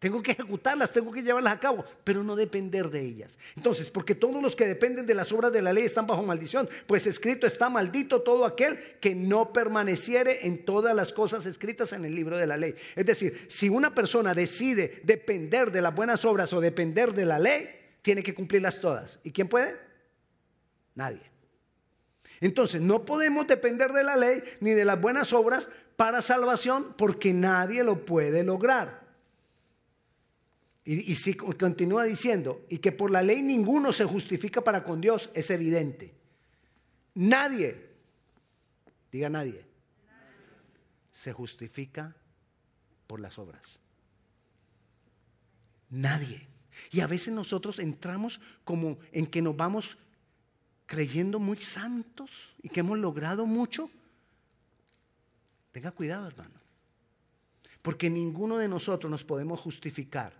Tengo 0.00 0.20
que 0.20 0.32
ejecutarlas, 0.32 0.92
tengo 0.92 1.12
que 1.12 1.22
llevarlas 1.22 1.52
a 1.52 1.60
cabo, 1.60 1.84
pero 2.02 2.24
no 2.24 2.34
depender 2.34 2.90
de 2.90 3.02
ellas. 3.02 3.38
Entonces, 3.54 3.88
porque 3.88 4.16
todos 4.16 4.42
los 4.42 4.56
que 4.56 4.66
dependen 4.66 5.06
de 5.06 5.14
las 5.14 5.30
obras 5.30 5.52
de 5.52 5.62
la 5.62 5.72
ley 5.72 5.84
están 5.84 6.04
bajo 6.04 6.24
maldición, 6.24 6.68
pues 6.88 7.06
escrito 7.06 7.46
está 7.46 7.68
maldito 7.68 8.22
todo 8.22 8.44
aquel 8.44 8.98
que 8.98 9.14
no 9.14 9.52
permaneciere 9.52 10.44
en 10.48 10.64
todas 10.64 10.92
las 10.92 11.12
cosas 11.12 11.46
escritas 11.46 11.92
en 11.92 12.04
el 12.04 12.12
libro 12.12 12.36
de 12.36 12.48
la 12.48 12.56
ley. 12.56 12.74
Es 12.96 13.06
decir, 13.06 13.46
si 13.48 13.68
una 13.68 13.94
persona 13.94 14.34
decide 14.34 15.00
depender 15.04 15.70
de 15.70 15.82
las 15.82 15.94
buenas 15.94 16.24
obras 16.24 16.52
o 16.52 16.60
depender 16.60 17.14
de 17.14 17.24
la 17.24 17.38
ley, 17.38 17.68
tiene 18.02 18.24
que 18.24 18.34
cumplirlas 18.34 18.80
todas. 18.80 19.20
¿Y 19.22 19.30
quién 19.30 19.46
puede? 19.46 19.76
Nadie. 20.96 21.35
Entonces, 22.40 22.80
no 22.80 23.04
podemos 23.04 23.46
depender 23.46 23.92
de 23.92 24.04
la 24.04 24.16
ley 24.16 24.42
ni 24.60 24.72
de 24.72 24.84
las 24.84 25.00
buenas 25.00 25.32
obras 25.32 25.68
para 25.96 26.22
salvación 26.22 26.94
porque 26.96 27.32
nadie 27.32 27.82
lo 27.82 28.04
puede 28.04 28.44
lograr. 28.44 29.06
Y, 30.84 31.16
si 31.16 31.34
continúa 31.34 32.04
diciendo, 32.04 32.64
y 32.68 32.78
que 32.78 32.92
por 32.92 33.10
la 33.10 33.20
ley 33.20 33.42
ninguno 33.42 33.92
se 33.92 34.04
justifica 34.04 34.62
para 34.62 34.84
con 34.84 35.00
Dios, 35.00 35.30
es 35.34 35.50
evidente. 35.50 36.14
Nadie, 37.14 37.90
diga 39.10 39.28
nadie, 39.28 39.64
se 41.12 41.32
justifica 41.32 42.14
por 43.08 43.18
las 43.18 43.36
obras. 43.36 43.80
Nadie. 45.90 46.46
Y 46.92 47.00
a 47.00 47.08
veces 47.08 47.34
nosotros 47.34 47.80
entramos 47.80 48.40
como 48.62 48.98
en 49.10 49.26
que 49.26 49.42
nos 49.42 49.56
vamos 49.56 49.98
creyendo 50.86 51.38
muy 51.38 51.58
santos 51.58 52.30
y 52.62 52.68
que 52.68 52.80
hemos 52.80 52.98
logrado 52.98 53.44
mucho, 53.44 53.90
tenga 55.72 55.90
cuidado, 55.90 56.28
hermano. 56.28 56.60
Porque 57.82 58.08
ninguno 58.08 58.56
de 58.56 58.68
nosotros 58.68 59.10
nos 59.10 59.24
podemos 59.24 59.60
justificar 59.60 60.32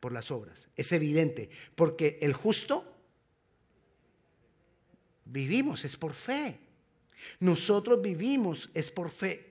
por 0.00 0.12
las 0.12 0.30
obras. 0.30 0.68
Es 0.76 0.92
evidente, 0.92 1.50
porque 1.74 2.18
el 2.20 2.32
justo 2.34 2.84
vivimos 5.24 5.84
es 5.84 5.96
por 5.96 6.14
fe. 6.14 6.58
Nosotros 7.40 8.00
vivimos 8.02 8.70
es 8.74 8.90
por 8.90 9.10
fe. 9.10 9.48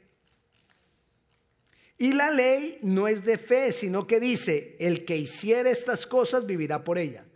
Y 1.97 2.13
la 2.13 2.29
ley 2.31 2.77
no 2.83 3.07
es 3.07 3.23
de 3.23 3.37
fe, 3.37 3.71
sino 3.71 4.05
que 4.05 4.19
dice, 4.19 4.75
el 4.79 5.03
que 5.03 5.17
hiciera 5.17 5.69
estas 5.69 6.05
cosas 6.05 6.45
vivirá 6.45 6.83
por 6.83 6.99
ella. 6.99 7.26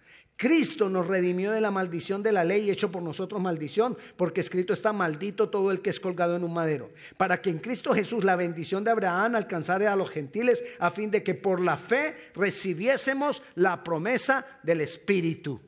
Cristo 0.41 0.89
nos 0.89 1.05
redimió 1.05 1.51
de 1.51 1.61
la 1.61 1.69
maldición 1.69 2.23
de 2.23 2.31
la 2.31 2.43
ley, 2.43 2.71
hecho 2.71 2.89
por 2.89 3.03
nosotros 3.03 3.39
maldición, 3.39 3.95
porque 4.17 4.41
escrito 4.41 4.73
está 4.73 4.91
maldito 4.91 5.49
todo 5.49 5.69
el 5.69 5.83
que 5.83 5.91
es 5.91 5.99
colgado 5.99 6.35
en 6.35 6.43
un 6.43 6.51
madero, 6.51 6.89
para 7.15 7.39
que 7.39 7.51
en 7.51 7.59
Cristo 7.59 7.93
Jesús 7.93 8.23
la 8.23 8.35
bendición 8.35 8.83
de 8.83 8.89
Abraham 8.89 9.35
alcanzara 9.35 9.93
a 9.93 9.95
los 9.95 10.09
gentiles, 10.09 10.63
a 10.79 10.89
fin 10.89 11.11
de 11.11 11.21
que 11.21 11.35
por 11.35 11.61
la 11.61 11.77
fe 11.77 12.31
recibiésemos 12.33 13.43
la 13.53 13.83
promesa 13.83 14.43
del 14.63 14.81
Espíritu. 14.81 15.61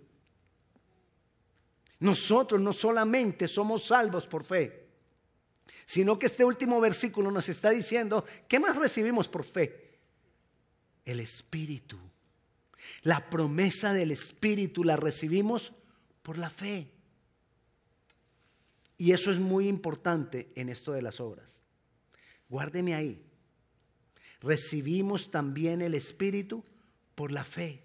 Nosotros 1.99 2.59
no 2.59 2.73
solamente 2.73 3.47
somos 3.47 3.85
salvos 3.85 4.25
por 4.27 4.43
fe, 4.43 4.87
sino 5.85 6.17
que 6.17 6.25
este 6.25 6.43
último 6.43 6.81
versículo 6.81 7.29
nos 7.29 7.47
está 7.47 7.69
diciendo, 7.69 8.25
¿qué 8.47 8.59
más 8.59 8.75
recibimos 8.75 9.27
por 9.27 9.43
fe? 9.43 9.99
El 11.05 11.19
Espíritu. 11.19 11.99
La 13.03 13.29
promesa 13.29 13.93
del 13.93 14.11
Espíritu 14.11 14.83
la 14.83 14.95
recibimos 14.95 15.73
por 16.21 16.37
la 16.37 16.49
fe. 16.49 16.89
Y 18.97 19.11
eso 19.11 19.31
es 19.31 19.39
muy 19.39 19.67
importante 19.67 20.51
en 20.55 20.69
esto 20.69 20.93
de 20.93 21.01
las 21.01 21.19
obras. 21.19 21.59
Guárdeme 22.47 22.95
ahí. 22.95 23.21
Recibimos 24.39 25.31
también 25.31 25.81
el 25.81 25.95
Espíritu 25.95 26.63
por 27.15 27.31
la 27.31 27.43
fe. 27.43 27.83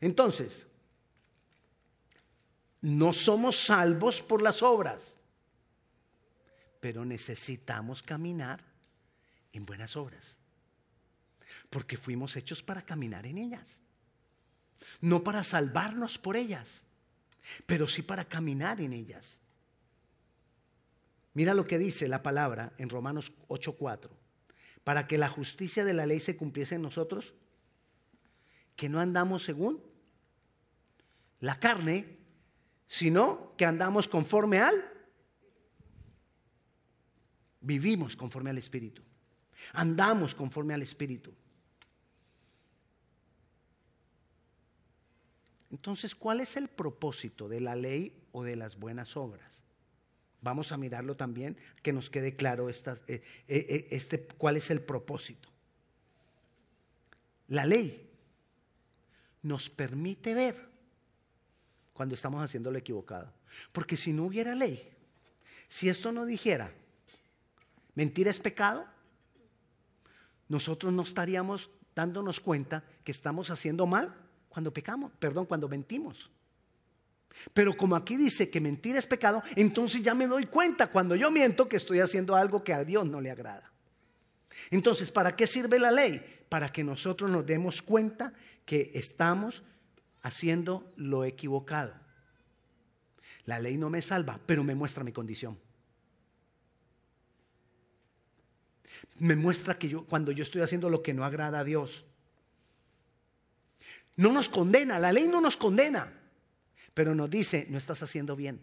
Entonces, 0.00 0.66
no 2.82 3.12
somos 3.12 3.56
salvos 3.56 4.22
por 4.22 4.42
las 4.42 4.62
obras, 4.62 5.02
pero 6.78 7.04
necesitamos 7.04 8.02
caminar 8.02 8.62
en 9.52 9.66
buenas 9.66 9.96
obras. 9.96 10.36
Porque 11.70 11.96
fuimos 11.96 12.36
hechos 12.36 12.62
para 12.62 12.82
caminar 12.82 13.26
en 13.26 13.38
ellas. 13.38 13.78
No 15.00 15.22
para 15.22 15.44
salvarnos 15.44 16.18
por 16.18 16.36
ellas, 16.36 16.82
pero 17.66 17.88
sí 17.88 18.02
para 18.02 18.24
caminar 18.24 18.80
en 18.80 18.92
ellas. 18.92 19.38
Mira 21.34 21.54
lo 21.54 21.66
que 21.66 21.78
dice 21.78 22.08
la 22.08 22.22
palabra 22.22 22.72
en 22.78 22.88
Romanos 22.88 23.32
8:4. 23.48 24.10
Para 24.84 25.06
que 25.06 25.18
la 25.18 25.28
justicia 25.28 25.84
de 25.84 25.92
la 25.92 26.06
ley 26.06 26.20
se 26.20 26.36
cumpliese 26.36 26.76
en 26.76 26.82
nosotros, 26.82 27.34
que 28.74 28.88
no 28.88 29.00
andamos 29.00 29.44
según 29.44 29.82
la 31.40 31.58
carne, 31.58 32.16
sino 32.86 33.54
que 33.56 33.64
andamos 33.64 34.08
conforme 34.08 34.60
al 34.60 34.92
vivimos 37.60 38.16
conforme 38.16 38.50
al 38.50 38.58
Espíritu. 38.58 39.02
Andamos 39.72 40.34
conforme 40.34 40.74
al 40.74 40.82
Espíritu. 40.82 41.34
Entonces, 45.70 46.14
¿cuál 46.14 46.40
es 46.40 46.56
el 46.56 46.68
propósito 46.68 47.48
de 47.48 47.60
la 47.60 47.74
ley 47.74 48.12
o 48.32 48.44
de 48.44 48.56
las 48.56 48.78
buenas 48.78 49.16
obras? 49.16 49.50
Vamos 50.40 50.70
a 50.70 50.76
mirarlo 50.76 51.16
también, 51.16 51.56
que 51.82 51.92
nos 51.92 52.08
quede 52.08 52.36
claro 52.36 52.70
eh, 52.70 52.74
eh, 53.08 53.22
eh, 53.48 53.88
este, 53.90 54.26
cuál 54.26 54.56
es 54.56 54.70
el 54.70 54.80
propósito. 54.80 55.48
La 57.48 57.64
ley 57.64 58.08
nos 59.42 59.70
permite 59.70 60.34
ver 60.34 60.68
cuando 61.92 62.14
estamos 62.14 62.44
haciendo 62.44 62.70
lo 62.70 62.78
equivocado. 62.78 63.32
Porque 63.72 63.96
si 63.96 64.12
no 64.12 64.24
hubiera 64.24 64.54
ley, 64.54 64.92
si 65.68 65.88
esto 65.88 66.12
no 66.12 66.26
dijera, 66.26 66.72
mentira 67.94 68.30
es 68.30 68.38
pecado, 68.38 68.86
nosotros 70.48 70.92
no 70.92 71.02
estaríamos 71.02 71.70
dándonos 71.94 72.38
cuenta 72.38 72.84
que 73.02 73.10
estamos 73.10 73.50
haciendo 73.50 73.86
mal 73.86 74.14
cuando 74.56 74.72
pecamos, 74.72 75.12
perdón, 75.18 75.44
cuando 75.44 75.68
mentimos. 75.68 76.30
Pero 77.52 77.76
como 77.76 77.94
aquí 77.94 78.16
dice 78.16 78.48
que 78.48 78.58
mentir 78.58 78.96
es 78.96 79.06
pecado, 79.06 79.42
entonces 79.54 80.00
ya 80.00 80.14
me 80.14 80.26
doy 80.26 80.46
cuenta 80.46 80.86
cuando 80.86 81.14
yo 81.14 81.30
miento 81.30 81.68
que 81.68 81.76
estoy 81.76 82.00
haciendo 82.00 82.34
algo 82.34 82.64
que 82.64 82.72
a 82.72 82.82
Dios 82.82 83.04
no 83.04 83.20
le 83.20 83.30
agrada. 83.30 83.70
Entonces, 84.70 85.12
¿para 85.12 85.36
qué 85.36 85.46
sirve 85.46 85.78
la 85.78 85.90
ley? 85.90 86.22
Para 86.48 86.72
que 86.72 86.82
nosotros 86.82 87.30
nos 87.30 87.44
demos 87.44 87.82
cuenta 87.82 88.32
que 88.64 88.92
estamos 88.94 89.62
haciendo 90.22 90.90
lo 90.96 91.26
equivocado. 91.26 91.92
La 93.44 93.58
ley 93.58 93.76
no 93.76 93.90
me 93.90 94.00
salva, 94.00 94.40
pero 94.46 94.64
me 94.64 94.74
muestra 94.74 95.04
mi 95.04 95.12
condición. 95.12 95.58
Me 99.18 99.36
muestra 99.36 99.78
que 99.78 99.90
yo 99.90 100.06
cuando 100.06 100.32
yo 100.32 100.42
estoy 100.42 100.62
haciendo 100.62 100.88
lo 100.88 101.02
que 101.02 101.12
no 101.12 101.26
agrada 101.26 101.58
a 101.58 101.64
Dios. 101.64 102.06
No 104.16 104.32
nos 104.32 104.48
condena, 104.48 104.98
la 104.98 105.12
ley 105.12 105.28
no 105.28 105.40
nos 105.40 105.56
condena 105.56 106.16
pero 106.96 107.14
nos 107.14 107.28
dice, 107.28 107.66
no 107.68 107.76
estás 107.76 108.02
haciendo 108.02 108.34
bien. 108.34 108.58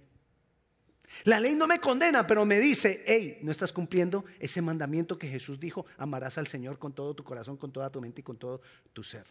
La 1.26 1.40
ley 1.40 1.54
no 1.54 1.68
me 1.68 1.80
condena, 1.80 2.26
pero 2.26 2.48
me 2.48 2.60
dice, 2.60 3.04
hey, 3.06 3.38
no 3.44 3.52
estás 3.52 3.72
cumpliendo 3.72 4.26
ese 4.40 4.60
mandamiento 4.60 5.20
que 5.20 5.28
Jesús 5.28 5.60
dijo, 5.60 5.86
amarás 6.00 6.40
al 6.40 6.48
Señor 6.48 6.80
con 6.80 6.94
todo 6.94 7.14
tu 7.14 7.24
corazón, 7.24 7.58
con 7.58 7.72
toda 7.72 7.92
tu 7.92 8.02
mente 8.02 8.22
y 8.22 8.24
con 8.24 8.38
todo 8.38 8.60
tu 8.92 9.04
ser. 9.04 9.28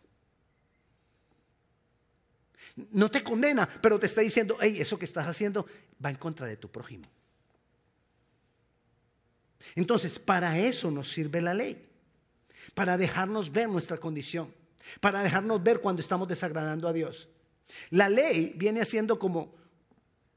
No 2.92 3.10
te 3.10 3.24
condena, 3.24 3.68
pero 3.82 3.98
te 3.98 4.06
está 4.06 4.20
diciendo, 4.20 4.56
hey, 4.60 4.76
eso 4.78 4.96
que 4.96 5.04
estás 5.04 5.26
haciendo 5.26 5.66
va 6.02 6.10
en 6.10 6.16
contra 6.16 6.46
de 6.46 6.56
tu 6.56 6.70
prójimo. 6.70 7.08
Entonces, 9.74 10.20
para 10.20 10.60
eso 10.60 10.92
nos 10.92 11.10
sirve 11.10 11.40
la 11.40 11.54
ley, 11.54 11.88
para 12.72 12.96
dejarnos 12.96 13.50
ver 13.50 13.68
nuestra 13.68 13.98
condición, 13.98 14.54
para 15.00 15.22
dejarnos 15.22 15.62
ver 15.62 15.80
cuando 15.80 16.00
estamos 16.02 16.28
desagradando 16.28 16.88
a 16.88 16.92
Dios. 16.92 17.28
La 17.90 18.08
ley 18.08 18.54
viene 18.56 18.84
siendo 18.84 19.18
como 19.18 19.54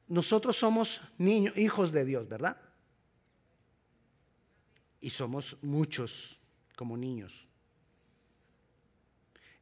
nosotros 0.08 0.55
somos 0.55 1.01
niños, 1.17 1.58
hijos 1.58 1.91
de 1.91 2.05
Dios, 2.05 2.27
¿verdad? 2.27 2.58
Y 5.01 5.10
somos 5.10 5.58
muchos 5.62 6.39
como 6.75 6.97
niños. 6.97 7.47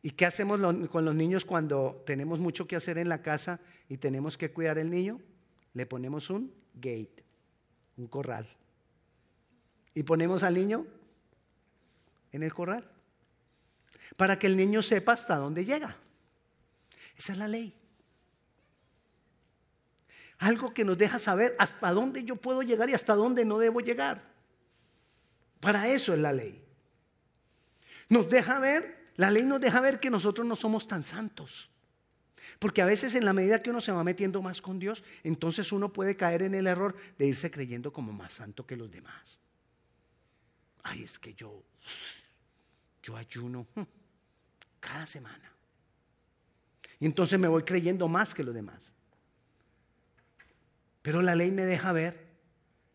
¿Y 0.02 0.12
qué 0.12 0.26
hacemos 0.26 0.60
con 0.90 1.06
los 1.06 1.16
niños 1.16 1.46
cuando 1.46 2.04
tenemos 2.06 2.40
mucho 2.40 2.68
que 2.68 2.76
hacer 2.76 2.98
en 2.98 3.08
la 3.08 3.22
casa 3.22 3.62
y 3.88 3.98
tenemos 3.98 4.38
que 4.38 4.52
cuidar 4.52 4.78
el 4.78 4.90
niño? 4.90 5.22
Le 5.74 5.86
ponemos 5.86 6.30
un 6.30 6.54
gate, 6.74 7.24
un 7.96 8.08
corral. 8.08 8.50
Y 9.94 10.04
ponemos 10.04 10.44
al 10.44 10.56
niño 10.56 10.86
en 12.34 12.44
el 12.44 12.54
corral 12.54 12.93
para 14.16 14.38
que 14.38 14.48
el 14.48 14.58
niño 14.58 14.82
sepa 14.82 15.14
hasta 15.14 15.38
dónde 15.38 15.66
llega. 15.66 15.98
Esa 17.18 17.34
es 17.34 17.38
la 17.38 17.48
ley. 17.48 17.76
Algo 20.40 20.74
que 20.74 20.84
nos 20.84 20.98
deja 20.98 21.20
saber 21.20 21.56
hasta 21.58 21.92
dónde 21.92 22.24
yo 22.24 22.36
puedo 22.36 22.62
llegar 22.64 22.90
y 22.90 22.94
hasta 22.94 23.16
dónde 23.16 23.46
no 23.46 23.60
debo 23.60 23.80
llegar. 23.80 24.22
Para 25.60 25.88
eso 25.88 26.14
es 26.14 26.20
la 26.20 26.34
ley. 26.34 26.62
Nos 28.10 28.30
deja 28.30 28.60
ver, 28.60 29.12
la 29.16 29.32
ley 29.32 29.46
nos 29.46 29.62
deja 29.62 29.80
ver 29.80 30.00
que 30.00 30.10
nosotros 30.10 30.46
no 30.46 30.56
somos 30.56 30.88
tan 30.88 31.04
santos. 31.04 31.70
Porque 32.60 32.82
a 32.82 32.86
veces 32.86 33.16
en 33.16 33.26
la 33.26 33.34
medida 33.34 33.60
que 33.60 33.70
uno 33.70 33.82
se 33.82 33.92
va 33.92 34.04
metiendo 34.04 34.42
más 34.42 34.62
con 34.62 34.80
Dios, 34.80 35.04
entonces 35.24 35.72
uno 35.72 35.94
puede 35.94 36.18
caer 36.18 36.42
en 36.42 36.56
el 36.56 36.68
error 36.68 36.96
de 37.18 37.28
irse 37.28 37.50
creyendo 37.50 37.94
como 37.94 38.12
más 38.12 38.34
santo 38.34 38.66
que 38.66 38.76
los 38.76 38.92
demás. 38.92 39.40
Ay, 40.84 41.04
es 41.04 41.18
que 41.18 41.34
yo, 41.34 41.64
yo 43.02 43.16
ayuno 43.16 43.66
cada 44.84 45.08
semana. 45.08 45.50
Y 47.00 47.06
entonces 47.06 47.40
me 47.40 47.48
voy 47.48 47.64
creyendo 47.64 48.08
más 48.08 48.34
que 48.34 48.44
los 48.44 48.54
demás. 48.54 48.92
Pero 51.02 51.22
la 51.22 51.36
ley 51.36 51.52
me 51.52 51.64
deja 51.64 51.92
ver 51.94 52.28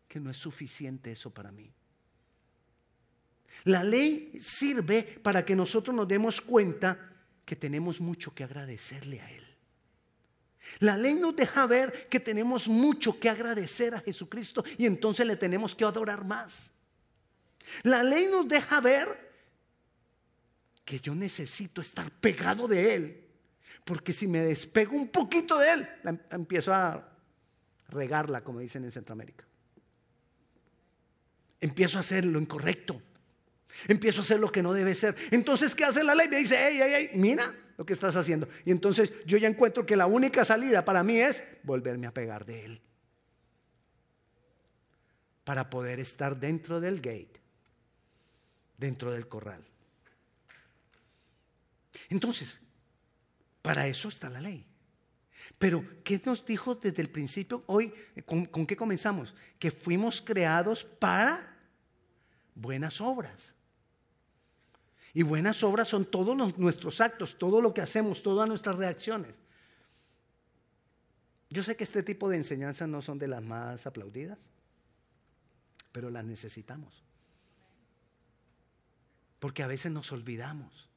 que 0.07 0.19
no 0.19 0.29
es 0.29 0.37
suficiente 0.37 1.11
eso 1.11 1.31
para 1.31 1.51
mí. 1.51 1.71
La 3.63 3.83
ley 3.83 4.33
sirve 4.39 5.03
para 5.03 5.43
que 5.43 5.55
nosotros 5.55 5.95
nos 5.95 6.07
demos 6.07 6.41
cuenta 6.41 7.11
que 7.43 7.55
tenemos 7.55 7.99
mucho 7.99 8.33
que 8.33 8.43
agradecerle 8.43 9.21
a 9.21 9.31
Él. 9.31 9.45
La 10.79 10.97
ley 10.97 11.15
nos 11.15 11.35
deja 11.35 11.65
ver 11.65 12.07
que 12.09 12.19
tenemos 12.19 12.67
mucho 12.67 13.19
que 13.19 13.29
agradecer 13.29 13.95
a 13.95 14.01
Jesucristo 14.01 14.63
y 14.77 14.85
entonces 14.85 15.25
le 15.25 15.35
tenemos 15.35 15.75
que 15.75 15.83
adorar 15.83 16.23
más. 16.23 16.71
La 17.83 18.03
ley 18.03 18.27
nos 18.27 18.47
deja 18.47 18.79
ver 18.79 19.28
que 20.89 20.99
yo 20.99 21.13
necesito 21.13 21.81
estar 21.81 22.09
pegado 22.09 22.67
de 22.67 22.95
Él 22.95 23.29
porque 23.89 24.13
si 24.13 24.27
me 24.27 24.41
despego 24.41 24.95
un 24.95 25.07
poquito 25.07 25.57
de 25.57 25.71
él, 25.71 25.89
em, 26.03 26.19
empiezo 26.29 26.71
a 26.71 27.11
regarla, 27.87 28.43
como 28.43 28.59
dicen 28.59 28.83
en 28.83 28.91
Centroamérica. 28.91 29.45
Empiezo 31.59 31.97
a 31.97 32.01
hacer 32.01 32.23
lo 32.23 32.39
incorrecto. 32.39 33.01
Empiezo 33.87 34.19
a 34.19 34.23
hacer 34.23 34.39
lo 34.39 34.51
que 34.51 34.61
no 34.61 34.73
debe 34.73 34.93
ser. 34.93 35.15
Entonces, 35.31 35.73
¿qué 35.73 35.85
hace 35.85 36.03
la 36.03 36.13
ley? 36.13 36.27
Me 36.27 36.37
dice, 36.37 36.55
hey, 36.59 36.77
hey, 36.79 36.91
hey, 36.93 37.09
mira 37.15 37.51
lo 37.77 37.83
que 37.83 37.93
estás 37.93 38.15
haciendo. 38.15 38.47
Y 38.63 38.69
entonces 38.69 39.11
yo 39.25 39.39
ya 39.39 39.47
encuentro 39.47 39.87
que 39.87 39.95
la 39.95 40.05
única 40.05 40.45
salida 40.45 40.85
para 40.85 41.03
mí 41.03 41.19
es 41.19 41.43
volverme 41.63 42.05
a 42.05 42.13
pegar 42.13 42.45
de 42.45 42.65
él. 42.65 42.81
Para 45.45 45.71
poder 45.71 45.99
estar 45.99 46.39
dentro 46.39 46.79
del 46.79 47.01
gate, 47.01 47.41
dentro 48.77 49.11
del 49.11 49.27
corral. 49.27 49.65
Entonces, 52.09 52.59
para 53.61 53.87
eso 53.87 54.07
está 54.07 54.29
la 54.29 54.41
ley. 54.41 54.65
Pero, 55.57 55.83
¿qué 56.03 56.21
nos 56.25 56.45
dijo 56.45 56.75
desde 56.75 57.01
el 57.01 57.09
principio? 57.09 57.63
Hoy, 57.67 57.93
¿con, 58.25 58.47
qué 58.65 58.75
comenzamos? 58.75 59.33
Que 59.57 59.71
fuimos 59.71 60.21
creados 60.21 60.83
para 60.83 61.57
buenas 62.55 63.01
obras. 63.01 63.53
Y 65.13 65.23
buenas 65.23 65.63
obras 65.63 65.87
son 65.87 66.05
todos 66.05 66.57
nuestros 66.57 67.01
actos, 67.01 67.37
todo 67.37 67.61
lo 67.61 67.73
que 67.73 67.81
hacemos, 67.81 68.21
todas 68.21 68.47
nuestras 68.47 68.75
reacciones. 68.75 69.35
Yo 71.49 71.63
sé 71.63 71.75
que 71.75 71.83
este 71.83 72.03
tipo 72.03 72.29
de 72.29 72.37
enseñanzas 72.37 72.87
no 72.87 73.01
son 73.01 73.17
de 73.17 73.27
las 73.27 73.41
más 73.41 73.87
aplaudidas, 73.87 74.37
pero 75.91 76.11
las 76.11 76.23
necesitamos. 76.23 77.03
Porque 79.39 79.63
a 79.63 79.67
veces 79.67 79.91
nos 79.91 80.11
olvidamos. 80.11 80.88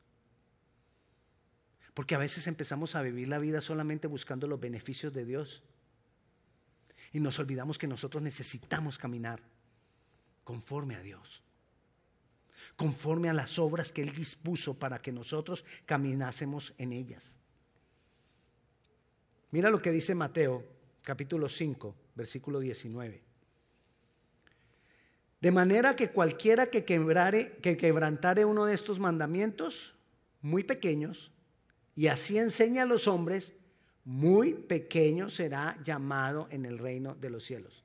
Porque 1.95 2.15
a 2.15 2.19
veces 2.19 2.47
empezamos 2.47 2.95
a 2.95 3.03
vivir 3.03 3.29
la 3.29 3.39
vida 3.39 3.61
solamente 3.61 4.07
buscando 4.07 4.47
los 4.47 4.61
beneficios 4.61 5.13
de 5.13 5.25
Dios. 5.25 5.63
Y 7.13 7.21
nos 7.21 7.39
olvidamos 7.39 7.79
que 7.79 7.87
nosotros 7.87 8.23
necesitamos 8.23 8.99
caminar 8.99 9.43
conforme 10.45 10.97
a 10.97 11.03
Dios. 11.03 11.43
Conforme 12.77 13.29
a 13.29 13.35
las 13.35 13.59
obras 13.59 13.93
que 13.93 14.03
Él 14.03 14.13
dispuso 14.13 14.79
para 14.79 15.03
que 15.03 15.13
nosotros 15.13 15.65
caminásemos 15.85 16.75
en 16.79 16.93
ellas. 16.93 17.37
Mira 19.51 19.69
lo 19.69 19.83
que 19.83 19.91
dice 19.91 20.15
Mateo 20.15 20.65
capítulo 21.03 21.49
5, 21.49 21.95
versículo 22.15 22.61
19. 22.61 23.23
De 25.41 25.51
manera 25.51 25.97
que 25.97 26.11
cualquiera 26.11 26.69
que, 26.69 26.85
quebrare, 26.85 27.59
que 27.61 27.77
quebrantare 27.77 28.45
uno 28.45 28.65
de 28.65 28.75
estos 28.75 29.01
mandamientos, 29.01 29.97
muy 30.41 30.63
pequeños, 30.63 31.33
y 31.95 32.07
así 32.07 32.39
enseña 32.39 32.85
a 32.85 32.87
los 32.87 33.07
hombres, 33.07 33.53
muy 34.05 34.55
pequeño 34.55 35.29
será 35.29 35.79
llamado 35.85 36.49
en 36.51 36.65
el 36.65 36.79
reino 36.79 37.15
de 37.15 37.31
los 37.31 37.45
cielos. 37.45 37.85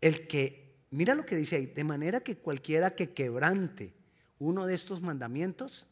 El 0.00 0.28
que, 0.28 0.76
mira 0.90 1.14
lo 1.14 1.26
que 1.26 1.36
dice 1.36 1.56
ahí, 1.56 1.66
de 1.66 1.84
manera 1.84 2.20
que 2.20 2.36
cualquiera 2.36 2.94
que 2.94 3.12
quebrante 3.12 3.94
uno 4.38 4.66
de 4.66 4.74
estos 4.74 5.00
mandamientos, 5.00 5.86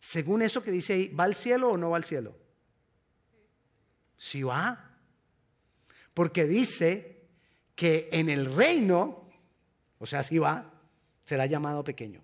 según 0.00 0.42
eso 0.42 0.62
que 0.62 0.70
dice 0.70 0.94
ahí, 0.94 1.08
¿va 1.08 1.24
al 1.24 1.34
cielo 1.34 1.70
o 1.70 1.76
no 1.76 1.90
va 1.90 1.96
al 1.96 2.04
cielo? 2.04 2.36
Sí 4.16 4.42
va. 4.42 4.96
Porque 6.14 6.46
dice 6.46 7.28
que 7.76 8.08
en 8.10 8.28
el 8.28 8.52
reino, 8.52 9.28
o 9.98 10.06
sea, 10.06 10.24
si 10.24 10.38
va, 10.38 10.72
será 11.24 11.46
llamado 11.46 11.84
pequeño. 11.84 12.22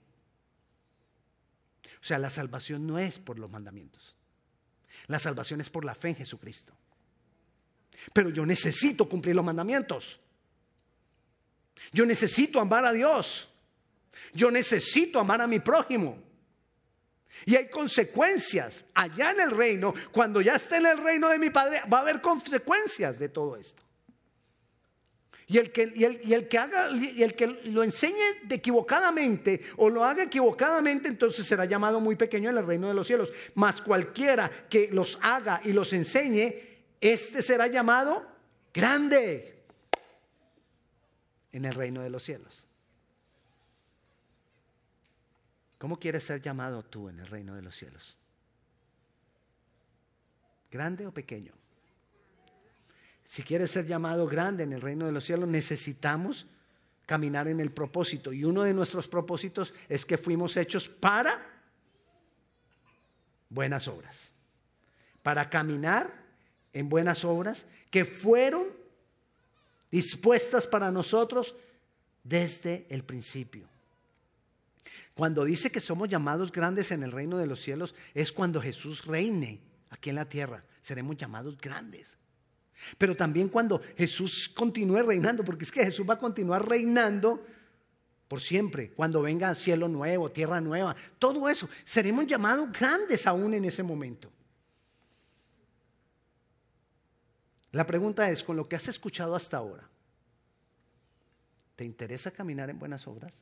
O 2.04 2.06
sea, 2.06 2.18
la 2.18 2.28
salvación 2.28 2.86
no 2.86 2.98
es 2.98 3.18
por 3.18 3.38
los 3.38 3.50
mandamientos. 3.50 4.14
La 5.06 5.18
salvación 5.18 5.62
es 5.62 5.70
por 5.70 5.86
la 5.86 5.94
fe 5.94 6.10
en 6.10 6.16
Jesucristo. 6.16 6.74
Pero 8.12 8.28
yo 8.28 8.44
necesito 8.44 9.08
cumplir 9.08 9.34
los 9.34 9.44
mandamientos. 9.44 10.20
Yo 11.92 12.04
necesito 12.04 12.60
amar 12.60 12.84
a 12.84 12.92
Dios. 12.92 13.48
Yo 14.34 14.50
necesito 14.50 15.18
amar 15.18 15.40
a 15.40 15.46
mi 15.46 15.60
prójimo. 15.60 16.22
Y 17.46 17.56
hay 17.56 17.70
consecuencias 17.70 18.84
allá 18.92 19.30
en 19.30 19.40
el 19.40 19.52
reino. 19.52 19.94
Cuando 20.12 20.42
ya 20.42 20.56
esté 20.56 20.76
en 20.76 20.84
el 20.84 20.98
reino 20.98 21.30
de 21.30 21.38
mi 21.38 21.48
Padre, 21.48 21.84
va 21.90 22.00
a 22.00 22.00
haber 22.02 22.20
consecuencias 22.20 23.18
de 23.18 23.30
todo 23.30 23.56
esto. 23.56 23.82
Y 25.46 25.58
el, 25.58 25.72
que, 25.72 25.92
y, 25.94 26.04
el, 26.04 26.48
que 26.48 26.58
haga, 26.58 26.90
y 26.90 27.22
el 27.22 27.34
que 27.34 27.46
lo 27.46 27.82
enseñe 27.82 28.14
equivocadamente 28.48 29.60
o 29.76 29.90
lo 29.90 30.04
haga 30.04 30.22
equivocadamente, 30.22 31.08
entonces 31.08 31.46
será 31.46 31.66
llamado 31.66 32.00
muy 32.00 32.16
pequeño 32.16 32.48
en 32.48 32.56
el 32.56 32.66
reino 32.66 32.88
de 32.88 32.94
los 32.94 33.06
cielos. 33.06 33.32
Mas 33.54 33.82
cualquiera 33.82 34.50
que 34.70 34.88
los 34.90 35.18
haga 35.20 35.60
y 35.64 35.72
los 35.72 35.92
enseñe, 35.92 36.54
este 37.00 37.42
será 37.42 37.66
llamado 37.66 38.26
grande 38.72 39.64
en 41.52 41.66
el 41.66 41.74
reino 41.74 42.02
de 42.02 42.10
los 42.10 42.22
cielos. 42.22 42.64
¿Cómo 45.78 45.98
quieres 45.98 46.24
ser 46.24 46.40
llamado 46.40 46.82
tú 46.82 47.10
en 47.10 47.20
el 47.20 47.26
reino 47.26 47.54
de 47.54 47.60
los 47.60 47.76
cielos? 47.76 48.16
¿Grande 50.70 51.06
o 51.06 51.12
pequeño? 51.12 51.52
Si 53.26 53.42
quieres 53.42 53.70
ser 53.70 53.86
llamado 53.86 54.26
grande 54.26 54.64
en 54.64 54.72
el 54.72 54.80
reino 54.80 55.06
de 55.06 55.12
los 55.12 55.24
cielos, 55.24 55.48
necesitamos 55.48 56.46
caminar 57.06 57.48
en 57.48 57.60
el 57.60 57.70
propósito. 57.70 58.32
Y 58.32 58.44
uno 58.44 58.62
de 58.62 58.74
nuestros 58.74 59.08
propósitos 59.08 59.74
es 59.88 60.04
que 60.04 60.18
fuimos 60.18 60.56
hechos 60.56 60.88
para 60.88 61.44
buenas 63.48 63.88
obras. 63.88 64.30
Para 65.22 65.48
caminar 65.48 66.10
en 66.72 66.88
buenas 66.88 67.24
obras 67.24 67.64
que 67.90 68.04
fueron 68.04 68.66
dispuestas 69.90 70.66
para 70.66 70.90
nosotros 70.90 71.54
desde 72.24 72.86
el 72.88 73.04
principio. 73.04 73.68
Cuando 75.14 75.44
dice 75.44 75.70
que 75.70 75.78
somos 75.78 76.08
llamados 76.08 76.50
grandes 76.50 76.90
en 76.90 77.04
el 77.04 77.12
reino 77.12 77.38
de 77.38 77.46
los 77.46 77.60
cielos, 77.60 77.94
es 78.14 78.32
cuando 78.32 78.60
Jesús 78.60 79.04
reine 79.04 79.60
aquí 79.90 80.10
en 80.10 80.16
la 80.16 80.28
tierra. 80.28 80.64
Seremos 80.82 81.16
llamados 81.16 81.56
grandes. 81.56 82.18
Pero 82.98 83.16
también 83.16 83.48
cuando 83.48 83.80
Jesús 83.96 84.48
continúe 84.48 85.02
reinando, 85.02 85.44
porque 85.44 85.64
es 85.64 85.72
que 85.72 85.84
Jesús 85.84 86.06
va 86.08 86.14
a 86.14 86.18
continuar 86.18 86.68
reinando 86.68 87.44
por 88.28 88.40
siempre, 88.40 88.90
cuando 88.92 89.22
venga 89.22 89.54
cielo 89.54 89.86
nuevo, 89.86 90.30
tierra 90.30 90.60
nueva, 90.60 90.96
todo 91.18 91.48
eso, 91.48 91.68
seremos 91.84 92.26
llamados 92.26 92.72
grandes 92.72 93.26
aún 93.26 93.54
en 93.54 93.64
ese 93.64 93.82
momento. 93.82 94.32
La 97.70 97.84
pregunta 97.86 98.30
es, 98.30 98.42
con 98.42 98.56
lo 98.56 98.68
que 98.68 98.76
has 98.76 98.88
escuchado 98.88 99.34
hasta 99.34 99.56
ahora, 99.56 99.88
¿te 101.76 101.84
interesa 101.84 102.30
caminar 102.30 102.70
en 102.70 102.78
buenas 102.78 103.06
obras? 103.06 103.34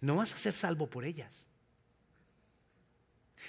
No 0.00 0.16
vas 0.16 0.34
a 0.34 0.38
ser 0.38 0.52
salvo 0.52 0.88
por 0.88 1.04
ellas. 1.04 1.46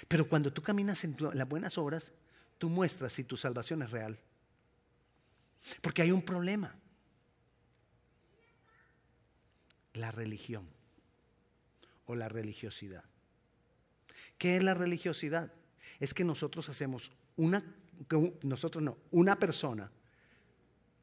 Pero 0.08 0.28
cuando 0.28 0.52
tú 0.52 0.62
caminas 0.62 1.04
en 1.04 1.16
las 1.34 1.48
buenas 1.48 1.76
obras, 1.78 2.10
tú 2.58 2.68
muestras 2.68 3.12
si 3.12 3.24
tu 3.24 3.36
salvación 3.36 3.82
es 3.82 3.90
real. 3.90 4.18
Porque 5.80 6.02
hay 6.02 6.12
un 6.12 6.22
problema. 6.22 6.74
La 9.94 10.10
religión 10.10 10.68
o 12.06 12.14
la 12.14 12.28
religiosidad. 12.28 13.04
¿Qué 14.36 14.56
es 14.56 14.62
la 14.62 14.74
religiosidad? 14.74 15.52
Es 15.98 16.14
que 16.14 16.24
nosotros 16.24 16.68
hacemos 16.68 17.10
una, 17.36 17.62
nosotros 18.42 18.82
no, 18.82 18.98
una 19.10 19.38
persona, 19.38 19.90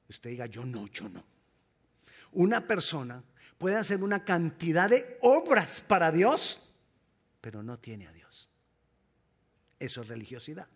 usted 0.07 0.29
diga 0.29 0.45
yo 0.45 0.65
no, 0.65 0.87
yo 0.87 1.09
no. 1.09 1.23
Una 2.31 2.65
persona 2.65 3.23
puede 3.57 3.75
hacer 3.75 4.03
una 4.03 4.23
cantidad 4.23 4.89
de 4.89 5.17
obras 5.21 5.81
para 5.81 6.11
Dios, 6.11 6.61
pero 7.41 7.61
no 7.63 7.77
tiene 7.79 8.07
a 8.07 8.13
Dios. 8.13 8.49
Eso 9.79 10.01
es 10.01 10.07
religiosidad. 10.07 10.67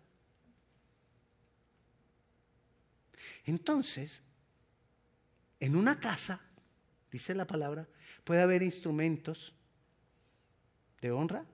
Entonces, 3.44 4.22
en 5.58 5.76
una 5.76 6.00
casa, 6.00 6.40
dice 7.10 7.34
la 7.34 7.46
palabra, 7.46 7.88
puede 8.24 8.42
haber 8.42 8.62
instrumentos 8.62 9.54
de 11.00 11.10
honra 11.10 11.44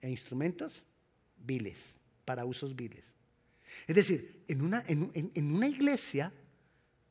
e 0.00 0.10
instrumentos 0.10 0.82
viles, 1.36 1.98
para 2.24 2.44
usos 2.44 2.74
viles. 2.74 3.12
Es 3.86 3.96
decir, 3.96 4.44
en 4.48 4.62
una, 4.62 4.84
en 4.86 5.54
una 5.54 5.66
iglesia, 5.66 6.32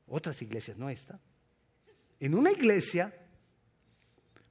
otras 0.07 0.41
iglesias, 0.41 0.77
no 0.77 0.89
esta, 0.89 1.19
en 2.19 2.36
una 2.36 2.51
iglesia 2.51 3.13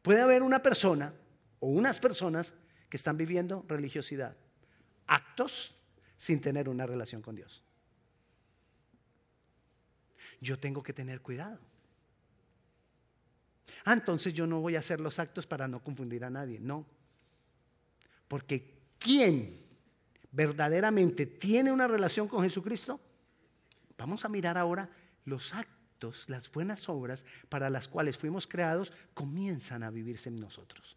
puede 0.03 0.21
haber 0.21 0.43
una 0.43 0.63
persona 0.63 1.15
o 1.61 1.69
unas 1.69 1.99
personas 2.01 2.53
que 2.91 2.97
están 2.97 3.17
viviendo 3.17 3.65
religiosidad, 3.67 4.37
actos 5.07 5.75
sin 6.19 6.41
tener 6.41 6.69
una 6.69 6.87
relación 6.87 7.23
con 7.23 7.35
Dios. 7.35 7.65
Yo 10.43 10.59
tengo 10.59 10.83
que 10.83 10.93
tener 10.93 11.23
cuidado. 11.23 11.59
Ah, 13.85 13.95
entonces 13.95 14.35
yo 14.35 14.47
no 14.47 14.61
voy 14.61 14.77
a 14.77 14.81
hacer 14.81 15.01
los 15.01 15.19
actos 15.19 15.47
para 15.47 15.67
no 15.67 15.83
confundir 15.83 16.25
a 16.25 16.31
nadie. 16.31 16.61
No. 16.61 16.85
Porque 18.29 18.75
¿quién 18.99 19.57
verdaderamente 20.33 21.25
tiene 21.25 21.73
una 21.73 21.89
relación 21.89 22.29
con 22.29 22.43
Jesucristo? 22.43 23.01
Vamos 23.97 24.25
a 24.25 24.29
mirar 24.29 24.59
ahora 24.59 24.91
los 25.25 25.55
actos 25.55 25.73
las 26.27 26.51
buenas 26.51 26.89
obras 26.89 27.25
para 27.49 27.71
las 27.71 27.89
cuales 27.89 28.19
fuimos 28.19 28.49
creados, 28.49 28.93
comienzan 29.15 29.85
a 29.85 29.91
vivirse 29.91 30.29
en 30.29 30.37
nosotros. 30.37 30.97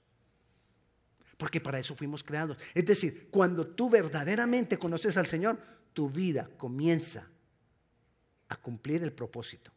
Porque 1.37 1.61
para 1.61 1.79
eso 1.79 1.95
fuimos 1.95 2.23
creados. 2.23 2.57
Es 2.73 2.85
decir, 2.85 3.29
cuando 3.29 3.67
tú 3.67 3.89
verdaderamente 3.89 4.79
conoces 4.79 5.17
al 5.17 5.27
Señor, 5.27 5.59
tu 5.93 6.09
vida 6.09 6.49
comienza 6.57 7.27
a 8.49 8.57
cumplir 8.57 9.03
el 9.03 9.13
propósito. 9.13 9.71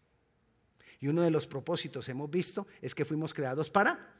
Y 1.00 1.08
uno 1.08 1.22
de 1.22 1.30
los 1.30 1.46
propósitos 1.46 2.08
hemos 2.08 2.30
visto 2.30 2.66
es 2.82 2.94
que 2.94 3.04
fuimos 3.04 3.32
creados 3.32 3.70
para 3.70 4.16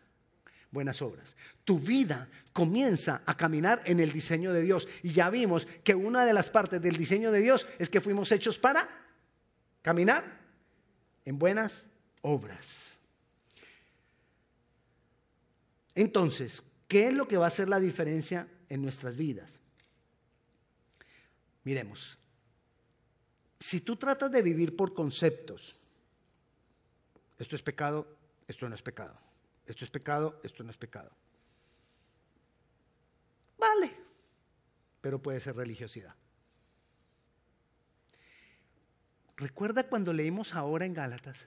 buenas 0.70 1.02
obras. 1.02 1.34
Tu 1.64 1.78
vida 1.78 2.28
comienza 2.52 3.22
a 3.26 3.36
caminar 3.36 3.82
en 3.84 4.00
el 4.00 4.12
diseño 4.12 4.52
de 4.52 4.62
Dios. 4.62 4.88
Y 5.02 5.12
ya 5.12 5.30
vimos 5.30 5.66
que 5.84 5.94
una 5.94 6.24
de 6.24 6.32
las 6.32 6.50
partes 6.50 6.80
del 6.80 6.96
diseño 6.96 7.32
de 7.32 7.40
Dios 7.40 7.66
es 7.78 7.88
que 7.88 8.00
fuimos 8.00 8.30
hechos 8.32 8.58
para 8.58 8.88
caminar 9.82 10.40
en 11.24 11.38
buenas 11.38 11.84
obras. 12.22 12.96
Entonces, 15.94 16.62
¿qué 16.86 17.08
es 17.08 17.14
lo 17.14 17.26
que 17.26 17.36
va 17.36 17.46
a 17.46 17.48
hacer 17.48 17.68
la 17.68 17.80
diferencia 17.80 18.46
en 18.68 18.82
nuestras 18.82 19.16
vidas? 19.16 19.50
Miremos, 21.64 22.17
si 23.68 23.82
tú 23.82 23.96
tratas 23.96 24.32
de 24.32 24.40
vivir 24.40 24.74
por 24.74 24.94
conceptos, 24.94 25.76
esto 27.38 27.54
es 27.54 27.60
pecado, 27.60 28.06
esto 28.46 28.66
no 28.66 28.74
es 28.74 28.80
pecado, 28.80 29.14
esto 29.66 29.84
es 29.84 29.90
pecado, 29.90 30.40
esto 30.42 30.64
no 30.64 30.70
es 30.70 30.78
pecado. 30.78 31.10
Vale, 33.58 33.94
pero 35.02 35.20
puede 35.20 35.38
ser 35.40 35.54
religiosidad. 35.54 36.14
Recuerda 39.36 39.86
cuando 39.86 40.14
leímos 40.14 40.54
ahora 40.54 40.86
en 40.86 40.94
Gálatas, 40.94 41.46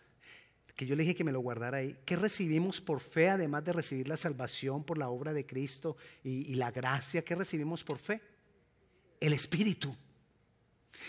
que 0.76 0.86
yo 0.86 0.96
le 0.96 1.02
dije 1.02 1.16
que 1.16 1.24
me 1.24 1.32
lo 1.32 1.40
guardara 1.40 1.78
ahí, 1.78 1.98
¿qué 2.06 2.18
recibimos 2.18 2.82
por 2.82 3.00
fe, 3.00 3.32
además 3.32 3.66
de 3.66 3.74
recibir 3.74 4.08
la 4.08 4.18
salvación 4.18 4.84
por 4.84 5.00
la 5.00 5.10
obra 5.10 5.34
de 5.34 5.48
Cristo 5.48 5.98
y, 6.24 6.52
y 6.52 6.54
la 6.54 6.70
gracia? 6.70 7.26
¿Qué 7.26 7.34
recibimos 7.34 7.84
por 7.84 7.98
fe? 7.98 8.22
El 9.20 9.34
Espíritu. 9.34 9.98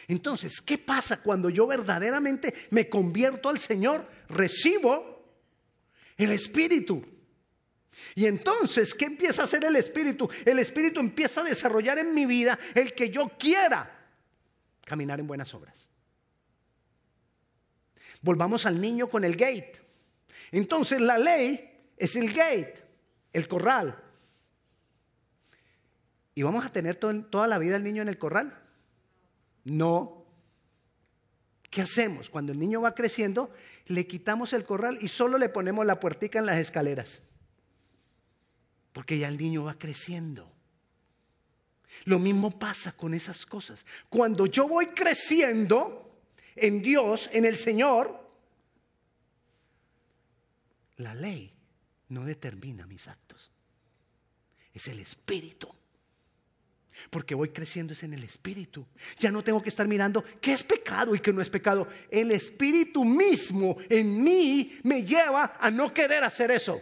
Entonces, 0.09 0.61
¿qué 0.61 0.79
pasa 0.79 1.23
cuando 1.23 1.51
yo 1.51 1.67
verdaderamente 1.67 2.55
me 2.71 2.89
convierto 2.89 3.49
al 3.49 3.59
Señor? 3.59 4.09
Recibo 4.29 5.13
el 6.17 6.33
Espíritu. 6.33 7.05
Y 8.15 8.27
entonces, 8.27 8.95
¿qué 8.95 9.07
empieza 9.07 9.43
a 9.43 9.45
hacer 9.45 9.65
el 9.65 9.77
Espíritu? 9.77 10.29
El 10.45 10.59
Espíritu 10.59 11.01
empieza 11.01 11.41
a 11.41 11.45
desarrollar 11.45 11.99
en 11.99 12.15
mi 12.15 12.27
vida 12.27 12.59
el 12.75 12.95
que 12.95 13.11
yo 13.11 13.31
quiera 13.39 13.91
caminar 14.85 15.21
en 15.21 15.27
buenas 15.27 15.55
obras. 15.55 15.89
Volvamos 18.23 18.67
al 18.67 18.81
niño 18.81 19.09
con 19.09 19.25
el 19.25 19.37
gate. 19.37 19.81
Entonces 20.51 21.01
la 21.01 21.19
ley 21.19 21.91
es 21.97 22.17
el 22.17 22.33
gate, 22.33 22.75
el 23.33 23.49
corral. 23.49 24.03
¿Y 26.35 26.43
vamos 26.43 26.65
a 26.65 26.73
tener 26.73 26.97
toda 26.97 27.47
la 27.47 27.59
vida 27.59 27.77
el 27.77 27.85
niño 27.85 28.03
en 28.03 28.09
el 28.09 28.19
corral? 28.19 28.59
No. 29.65 30.25
¿Qué 31.71 31.83
hacemos? 31.83 32.29
Cuando 32.29 32.53
el 32.53 32.59
niño 32.59 32.81
va 32.81 32.95
creciendo, 32.95 33.51
le 33.87 34.07
quitamos 34.07 34.53
el 34.53 34.65
corral 34.65 34.99
y 35.01 35.09
solo 35.09 35.39
le 35.39 35.49
ponemos 35.49 35.87
la 35.87 36.01
puertica 36.01 36.39
en 36.39 36.47
las 36.47 36.59
escaleras. 36.59 37.23
Porque 38.93 39.19
ya 39.19 39.29
el 39.29 39.39
niño 39.39 39.65
va 39.65 39.79
creciendo. 39.79 40.53
Lo 42.05 42.19
mismo 42.19 42.59
pasa 42.59 42.93
con 42.93 43.15
esas 43.15 43.47
cosas. 43.47 43.87
Cuando 44.09 44.47
yo 44.47 44.69
voy 44.69 44.87
creciendo 44.87 46.21
en 46.57 46.83
Dios, 46.83 47.31
en 47.33 47.45
el 47.45 47.57
Señor, 47.57 48.23
la 50.97 51.15
ley 51.15 51.53
no 52.09 52.25
determina 52.25 52.87
mis 52.87 53.09
actos. 53.09 53.51
Es 54.75 54.89
el 54.89 55.01
Espíritu. 55.01 55.69
Porque 57.11 57.35
voy 57.35 57.51
creciendo 57.51 57.93
es 57.93 58.03
en 58.03 58.15
el 58.15 58.25
Espíritu. 58.25 58.87
Ya 59.19 59.31
no 59.31 59.43
tengo 59.43 59.63
que 59.63 59.69
estar 59.69 59.87
mirando 59.89 60.25
qué 60.41 60.53
es 60.53 60.63
pecado 60.63 61.15
y 61.15 61.21
qué 61.21 61.33
no 61.33 61.43
es 61.43 61.51
pecado. 61.51 61.89
El 62.11 62.31
Espíritu 62.31 63.05
mismo 63.05 63.77
en 63.89 64.23
mí 64.23 64.79
me 64.83 65.03
lleva 65.03 65.57
a 65.59 65.71
no 65.71 65.93
querer 65.93 66.25
hacer 66.25 66.51
eso. 66.51 66.81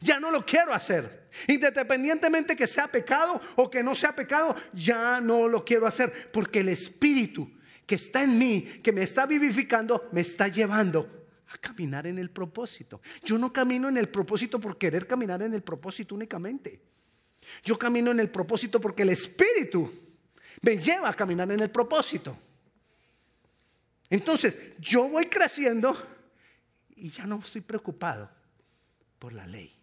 Ya 0.00 0.20
no 0.20 0.30
lo 0.30 0.44
quiero 0.44 0.72
hacer. 0.72 1.30
Independientemente 1.48 2.56
que 2.56 2.66
sea 2.66 2.88
pecado 2.88 3.40
o 3.56 3.70
que 3.70 3.82
no 3.82 3.94
sea 3.94 4.14
pecado, 4.14 4.54
ya 4.72 5.20
no 5.20 5.48
lo 5.48 5.64
quiero 5.64 5.86
hacer. 5.86 6.30
Porque 6.32 6.60
el 6.60 6.68
Espíritu 6.68 7.50
que 7.86 7.96
está 7.96 8.22
en 8.22 8.38
mí, 8.38 8.62
que 8.82 8.92
me 8.92 9.02
está 9.02 9.26
vivificando, 9.26 10.08
me 10.12 10.22
está 10.22 10.48
llevando 10.48 11.26
a 11.48 11.58
caminar 11.58 12.06
en 12.06 12.18
el 12.18 12.30
propósito. 12.30 13.00
Yo 13.22 13.38
no 13.38 13.52
camino 13.52 13.88
en 13.88 13.96
el 13.96 14.08
propósito 14.08 14.58
por 14.58 14.78
querer 14.78 15.06
caminar 15.06 15.42
en 15.42 15.54
el 15.54 15.62
propósito 15.62 16.14
únicamente. 16.14 16.80
Yo 17.62 17.78
camino 17.78 18.10
en 18.10 18.20
el 18.20 18.30
propósito 18.30 18.80
porque 18.80 19.02
el 19.02 19.10
Espíritu 19.10 19.90
me 20.62 20.76
lleva 20.76 21.10
a 21.10 21.14
caminar 21.14 21.50
en 21.52 21.60
el 21.60 21.70
propósito. 21.70 22.36
Entonces, 24.10 24.56
yo 24.78 25.08
voy 25.08 25.26
creciendo 25.26 25.96
y 26.96 27.10
ya 27.10 27.26
no 27.26 27.40
estoy 27.44 27.60
preocupado 27.60 28.30
por 29.18 29.32
la 29.32 29.46
ley. 29.46 29.74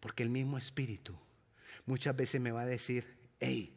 Porque 0.00 0.22
el 0.22 0.30
mismo 0.30 0.56
Espíritu 0.56 1.14
muchas 1.86 2.16
veces 2.16 2.40
me 2.40 2.52
va 2.52 2.62
a 2.62 2.66
decir, 2.66 3.04
hey, 3.38 3.76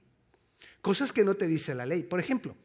cosas 0.82 1.12
que 1.12 1.24
no 1.24 1.36
te 1.36 1.48
dice 1.48 1.76
la 1.76 1.86
ley. 1.86 2.04
Por 2.04 2.20
ejemplo, 2.20 2.56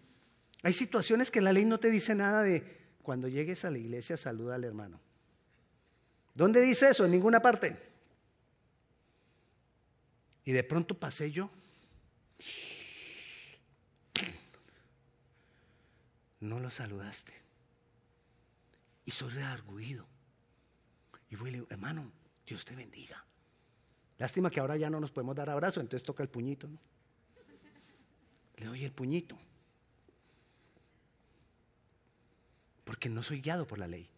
hay 0.62 0.72
situaciones 0.72 1.30
que 1.30 1.40
la 1.40 1.52
ley 1.52 1.64
no 1.64 1.78
te 1.78 1.90
dice 1.90 2.14
nada 2.14 2.42
de 2.42 2.78
cuando 3.02 3.28
llegues 3.28 3.64
a 3.64 3.70
la 3.70 3.78
iglesia 3.78 4.16
saluda 4.16 4.56
al 4.56 4.64
hermano. 4.64 5.00
¿Dónde 6.34 6.60
dice 6.60 6.90
eso? 6.90 7.04
En 7.04 7.10
ninguna 7.10 7.40
parte. 7.40 7.76
Y 10.48 10.52
de 10.52 10.64
pronto 10.64 10.98
pasé 10.98 11.30
yo. 11.30 11.50
No 16.40 16.58
lo 16.58 16.70
saludaste. 16.70 17.34
Y 19.04 19.10
soy 19.10 19.28
rearguido. 19.28 20.06
Y 21.28 21.36
voy 21.36 21.50
y 21.50 21.52
le 21.52 21.58
digo, 21.58 21.66
hermano, 21.68 22.10
Dios 22.46 22.64
te 22.64 22.74
bendiga. 22.74 23.22
Lástima 24.16 24.50
que 24.50 24.60
ahora 24.60 24.78
ya 24.78 24.88
no 24.88 25.00
nos 25.00 25.10
podemos 25.10 25.36
dar 25.36 25.50
abrazo, 25.50 25.82
entonces 25.82 26.02
toca 26.02 26.22
el 26.22 26.30
puñito. 26.30 26.66
¿no? 26.66 26.78
Le 28.56 28.64
doy 28.64 28.84
el 28.86 28.92
puñito. 28.92 29.38
Porque 32.84 33.10
no 33.10 33.22
soy 33.22 33.42
guiado 33.42 33.66
por 33.66 33.78
la 33.78 33.86
ley, 33.86 34.08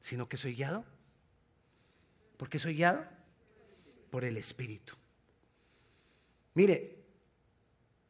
sino 0.00 0.26
que 0.26 0.38
soy 0.38 0.54
guiado. 0.54 0.86
¿Por 2.38 2.48
qué 2.48 2.58
soy 2.58 2.76
guiado? 2.76 3.19
Por 4.10 4.24
el 4.24 4.36
Espíritu. 4.36 4.94
Mire, 6.54 6.98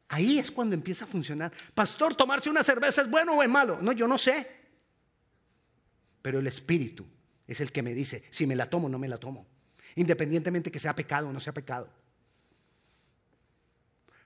ahí 0.09 0.39
es 0.39 0.51
cuando 0.51 0.75
empieza 0.75 1.05
a 1.05 1.07
funcionar. 1.07 1.51
Pastor, 1.73 2.15
tomarse 2.15 2.49
una 2.49 2.63
cerveza 2.63 3.01
es 3.01 3.09
bueno 3.09 3.37
o 3.37 3.43
es 3.43 3.49
malo. 3.49 3.79
No, 3.81 3.91
yo 3.91 4.07
no 4.07 4.17
sé. 4.17 4.47
Pero 6.21 6.39
el 6.39 6.47
Espíritu 6.47 7.05
es 7.47 7.61
el 7.61 7.71
que 7.71 7.81
me 7.81 7.93
dice 7.93 8.23
si 8.29 8.45
me 8.45 8.55
la 8.55 8.65
tomo 8.67 8.87
o 8.87 8.89
no 8.89 8.99
me 8.99 9.07
la 9.07 9.17
tomo. 9.17 9.47
Independientemente 9.95 10.71
que 10.71 10.79
sea 10.79 10.95
pecado 10.95 11.29
o 11.29 11.33
no 11.33 11.39
sea 11.39 11.53
pecado. 11.53 11.89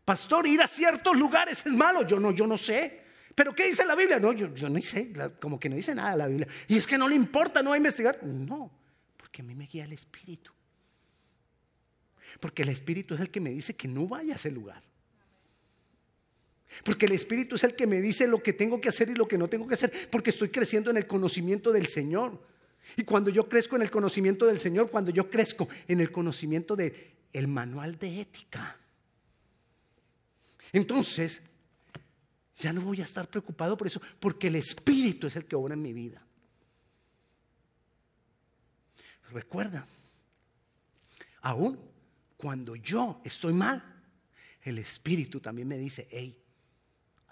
Pastor, 0.03 0.45
ir 0.45 0.61
a 0.61 0.67
ciertos 0.67 1.17
lugares 1.17 1.65
es 1.65 1.73
malo. 1.73 2.03
Yo 2.03 2.19
no, 2.19 2.31
yo 2.31 2.45
no 2.45 2.57
sé. 2.57 3.03
¿Pero 3.33 3.53
qué 3.53 3.67
dice 3.67 3.85
la 3.85 3.95
Biblia? 3.95 4.19
No, 4.19 4.31
yo, 4.31 4.53
yo 4.53 4.69
no 4.69 4.79
sé, 4.79 5.11
como 5.41 5.59
que 5.59 5.67
no 5.67 5.75
dice 5.75 5.93
nada 5.93 6.15
la 6.15 6.27
Biblia. 6.27 6.47
Y 6.67 6.77
es 6.77 6.87
que 6.87 6.97
no 6.97 7.07
le 7.07 7.15
importa, 7.15 7.61
no 7.61 7.71
va 7.71 7.75
a 7.75 7.77
investigar. 7.77 8.23
No, 8.23 8.71
porque 9.17 9.41
a 9.41 9.45
mí 9.45 9.53
me 9.55 9.65
guía 9.65 9.83
el 9.83 9.93
Espíritu. 9.93 10.51
Porque 12.39 12.63
el 12.63 12.69
Espíritu 12.69 13.15
es 13.15 13.21
el 13.21 13.29
que 13.29 13.39
me 13.39 13.51
dice 13.51 13.75
que 13.75 13.87
no 13.87 14.07
vaya 14.07 14.33
a 14.33 14.35
ese 14.35 14.51
lugar. 14.51 14.81
Porque 16.83 17.05
el 17.05 17.13
Espíritu 17.13 17.55
es 17.55 17.63
el 17.63 17.75
que 17.75 17.87
me 17.87 18.01
dice 18.01 18.27
lo 18.27 18.43
que 18.43 18.53
tengo 18.53 18.81
que 18.81 18.89
hacer 18.89 19.09
y 19.09 19.15
lo 19.15 19.27
que 19.27 19.37
no 19.37 19.47
tengo 19.47 19.67
que 19.67 19.75
hacer. 19.75 20.09
Porque 20.11 20.31
estoy 20.31 20.49
creciendo 20.49 20.91
en 20.91 20.97
el 20.97 21.07
conocimiento 21.07 21.71
del 21.71 21.87
Señor. 21.87 22.41
Y 22.97 23.03
cuando 23.03 23.29
yo 23.29 23.47
crezco 23.47 23.75
en 23.75 23.81
el 23.81 23.91
conocimiento 23.91 24.45
del 24.45 24.59
Señor, 24.59 24.89
cuando 24.91 25.11
yo 25.11 25.29
crezco 25.29 25.67
en 25.87 26.01
el 26.01 26.11
conocimiento 26.11 26.75
del 26.75 26.93
el 27.33 27.47
manual 27.47 27.97
de 27.97 28.21
ética, 28.21 28.77
entonces 30.71 31.41
ya 32.57 32.71
no 32.71 32.81
voy 32.81 33.01
a 33.01 33.03
estar 33.03 33.27
preocupado 33.27 33.75
por 33.75 33.87
eso, 33.87 34.01
porque 34.19 34.47
el 34.47 34.55
Espíritu 34.55 35.27
es 35.27 35.35
el 35.35 35.45
que 35.45 35.55
obra 35.55 35.73
en 35.73 35.81
mi 35.81 35.91
vida. 35.91 36.21
Recuerda, 39.31 39.85
aún 41.41 41.77
cuando 42.37 42.75
yo 42.75 43.21
estoy 43.23 43.53
mal, 43.53 43.83
el 44.61 44.79
Espíritu 44.79 45.39
también 45.39 45.67
me 45.67 45.77
dice, 45.77 46.07
hey, 46.11 46.41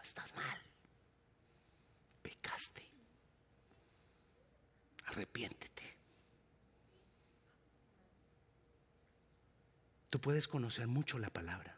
estás 0.04 0.34
mal, 0.36 0.58
pecaste, 2.22 2.84
arrepiéntete. 5.06 5.84
Tú 10.10 10.22
puedes 10.22 10.48
conocer 10.48 10.88
mucho 10.88 11.18
la 11.18 11.32
palabra, 11.32 11.76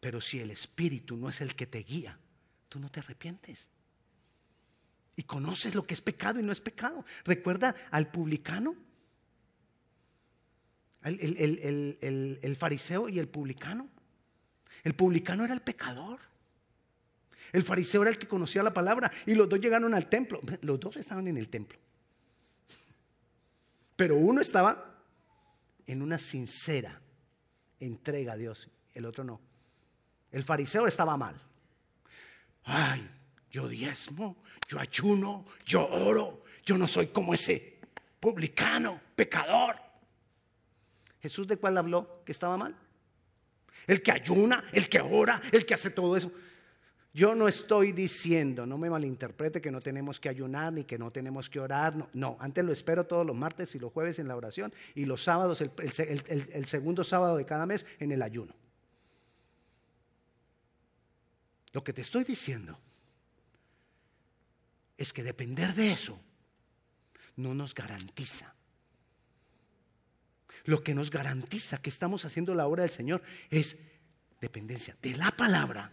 pero 0.00 0.20
si 0.20 0.40
el 0.40 0.50
Espíritu 0.50 1.16
no 1.16 1.28
es 1.28 1.40
el 1.40 1.54
que 1.54 1.66
te 1.66 1.78
guía, 1.78 2.18
tú 2.68 2.80
no 2.80 2.90
te 2.90 3.00
arrepientes. 3.00 3.68
Y 5.14 5.22
conoces 5.22 5.74
lo 5.74 5.86
que 5.86 5.94
es 5.94 6.02
pecado 6.02 6.40
y 6.40 6.42
no 6.42 6.52
es 6.52 6.60
pecado. 6.60 7.04
Recuerda 7.24 7.74
al 7.90 8.10
publicano 8.10 8.76
el, 11.06 12.56
fariseo 12.58 13.08
y 13.08 13.18
el 13.18 13.28
publicano. 13.28 13.88
El 14.82 14.94
publicano 14.94 15.44
era 15.44 15.54
el 15.54 15.62
pecador. 15.62 16.20
El 17.52 17.62
fariseo 17.62 18.02
era 18.02 18.10
el 18.10 18.18
que 18.18 18.28
conocía 18.28 18.62
la 18.62 18.74
palabra 18.74 19.10
y 19.24 19.34
los 19.34 19.48
dos 19.48 19.60
llegaron 19.60 19.94
al 19.94 20.08
templo. 20.08 20.40
Los 20.62 20.80
dos 20.80 20.96
estaban 20.96 21.28
en 21.28 21.36
el 21.36 21.48
templo. 21.48 21.78
Pero 23.94 24.16
uno 24.16 24.40
estaba 24.40 25.00
en 25.86 26.02
una 26.02 26.18
sincera 26.18 27.00
entrega 27.80 28.32
a 28.32 28.36
Dios, 28.36 28.68
el 28.94 29.06
otro 29.06 29.24
no. 29.24 29.40
El 30.32 30.42
fariseo 30.42 30.86
estaba 30.86 31.16
mal. 31.16 31.40
Ay, 32.64 33.08
yo 33.50 33.68
diezmo, 33.68 34.42
yo 34.68 34.80
ayuno, 34.80 35.46
yo 35.64 35.86
oro, 35.86 36.44
yo 36.64 36.76
no 36.76 36.88
soy 36.88 37.06
como 37.08 37.32
ese 37.32 37.78
publicano, 38.18 39.00
pecador. 39.14 39.85
Jesús 41.26 41.48
de 41.48 41.56
cuál 41.56 41.76
habló 41.76 42.22
que 42.24 42.30
estaba 42.30 42.56
mal. 42.56 42.76
El 43.88 44.00
que 44.00 44.12
ayuna, 44.12 44.62
el 44.72 44.88
que 44.88 45.00
ora, 45.00 45.42
el 45.50 45.66
que 45.66 45.74
hace 45.74 45.90
todo 45.90 46.16
eso. 46.16 46.30
Yo 47.12 47.34
no 47.34 47.48
estoy 47.48 47.90
diciendo, 47.90 48.64
no 48.64 48.78
me 48.78 48.88
malinterprete, 48.88 49.60
que 49.60 49.72
no 49.72 49.80
tenemos 49.80 50.20
que 50.20 50.28
ayunar 50.28 50.72
ni 50.72 50.84
que 50.84 50.98
no 50.98 51.10
tenemos 51.10 51.50
que 51.50 51.58
orar. 51.58 51.96
No, 51.96 52.08
no 52.12 52.36
antes 52.38 52.64
lo 52.64 52.72
espero 52.72 53.06
todos 53.06 53.26
los 53.26 53.34
martes 53.34 53.74
y 53.74 53.80
los 53.80 53.92
jueves 53.92 54.20
en 54.20 54.28
la 54.28 54.36
oración 54.36 54.72
y 54.94 55.04
los 55.04 55.24
sábados, 55.24 55.60
el, 55.60 55.72
el 56.28 56.66
segundo 56.66 57.02
sábado 57.02 57.36
de 57.36 57.44
cada 57.44 57.66
mes 57.66 57.84
en 57.98 58.12
el 58.12 58.22
ayuno. 58.22 58.54
Lo 61.72 61.82
que 61.82 61.92
te 61.92 62.02
estoy 62.02 62.22
diciendo 62.22 62.78
es 64.96 65.12
que 65.12 65.24
depender 65.24 65.74
de 65.74 65.90
eso 65.90 66.20
no 67.34 67.52
nos 67.52 67.74
garantiza 67.74 68.55
lo 70.66 70.82
que 70.82 70.94
nos 70.94 71.10
garantiza 71.10 71.80
que 71.80 71.90
estamos 71.90 72.24
haciendo 72.24 72.54
la 72.54 72.66
obra 72.66 72.82
del 72.82 72.92
Señor 72.92 73.22
es 73.50 73.76
Dependencia 74.40 74.94
de 75.00 75.16
la 75.16 75.30
palabra, 75.30 75.90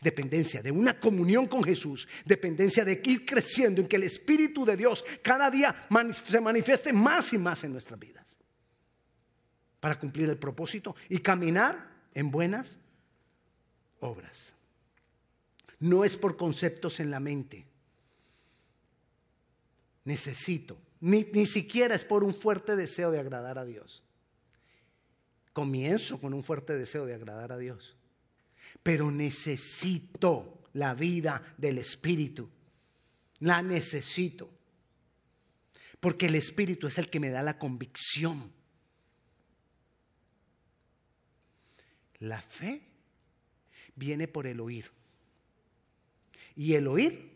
dependencia 0.00 0.62
de 0.62 0.70
una 0.70 0.98
comunión 0.98 1.46
con 1.46 1.62
Jesús, 1.62 2.08
dependencia 2.24 2.84
de 2.84 3.02
ir 3.04 3.26
creciendo 3.26 3.82
en 3.82 3.88
que 3.88 3.96
el 3.96 4.04
Espíritu 4.04 4.64
de 4.64 4.76
Dios 4.76 5.04
cada 5.22 5.50
día 5.50 5.86
se 6.24 6.40
manifieste 6.40 6.92
más 6.92 7.32
y 7.32 7.38
más 7.38 7.64
en 7.64 7.72
nuestras 7.72 8.00
vidas 8.00 8.26
para 9.78 9.98
cumplir 9.98 10.30
el 10.30 10.38
propósito 10.38 10.96
y 11.08 11.18
caminar 11.18 11.90
en 12.14 12.30
buenas 12.30 12.78
obras. 14.00 14.54
No 15.80 16.04
es 16.04 16.16
por 16.16 16.36
conceptos 16.36 17.00
en 17.00 17.10
la 17.10 17.20
mente. 17.20 17.66
Necesito. 20.04 20.78
Ni, 21.00 21.24
ni, 21.32 21.46
siquiera 21.46 21.96
es 21.96 22.04
por 22.04 22.22
un 22.22 22.34
fuerte 22.34 22.76
deseo 22.76 23.10
de 23.10 23.18
agradar 23.18 23.58
a 23.58 23.64
Dios. 23.64 24.04
Comienzo 25.52 26.20
con 26.20 26.34
un 26.34 26.42
fuerte 26.42 26.76
deseo 26.76 27.06
de 27.06 27.14
agradar 27.14 27.52
a 27.52 27.58
Dios. 27.58 27.96
Pero 28.82 29.10
necesito 29.10 30.62
la 30.72 30.94
vida 30.94 31.54
del 31.58 31.78
Espíritu. 31.78 32.48
La 33.40 33.62
necesito. 33.62 34.50
Porque 36.00 36.26
el 36.26 36.34
Espíritu 36.34 36.86
es 36.86 36.98
el 36.98 37.10
que 37.10 37.20
me 37.20 37.30
da 37.30 37.42
la 37.42 37.58
convicción 37.58 38.52
La 42.22 42.40
fe 42.40 42.80
viene 43.96 44.28
por 44.28 44.46
el 44.46 44.60
oír. 44.60 44.88
¿Y 46.54 46.74
el 46.74 46.86
oír? 46.86 47.32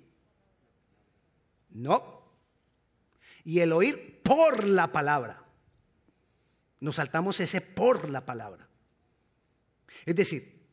No. 1.70 2.22
Y 3.44 3.58
el 3.60 3.72
oír 3.72 4.22
por 4.22 4.64
la 4.64 4.92
palabra. 4.92 5.44
Nos 6.80 6.96
saltamos 6.96 7.40
ese 7.40 7.60
por 7.60 8.08
la 8.08 8.24
palabra. 8.24 8.68
Es 10.04 10.14
decir, 10.14 10.66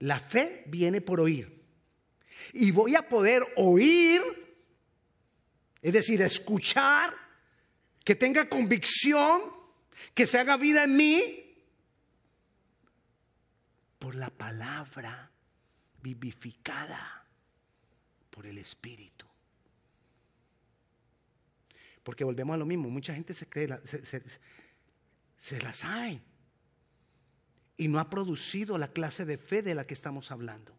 la 0.00 0.18
fe 0.18 0.64
viene 0.66 1.00
por 1.00 1.20
oír. 1.20 1.60
Y 2.52 2.70
voy 2.70 2.96
a 2.96 3.08
poder 3.08 3.42
oír, 3.56 4.20
es 5.82 5.92
decir, 5.92 6.22
escuchar, 6.22 7.14
que 8.04 8.14
tenga 8.14 8.48
convicción, 8.48 9.42
que 10.14 10.26
se 10.26 10.38
haga 10.38 10.56
vida 10.56 10.84
en 10.84 10.96
mí, 10.96 11.46
por 13.98 14.14
la 14.14 14.30
palabra 14.30 15.30
vivificada 16.02 17.26
por 18.30 18.46
el 18.46 18.56
Espíritu. 18.58 19.26
Porque 22.02 22.24
volvemos 22.24 22.54
a 22.54 22.56
lo 22.56 22.64
mismo, 22.64 22.88
mucha 22.88 23.14
gente 23.14 23.34
se 23.34 23.46
cree, 23.46 23.68
la 25.62 25.72
sabe 25.72 26.22
y 27.76 27.88
no 27.88 27.98
ha 27.98 28.10
producido 28.10 28.76
la 28.76 28.92
clase 28.92 29.24
de 29.24 29.38
fe 29.38 29.62
de 29.62 29.74
la 29.74 29.86
que 29.86 29.94
estamos 29.94 30.30
hablando. 30.30 30.76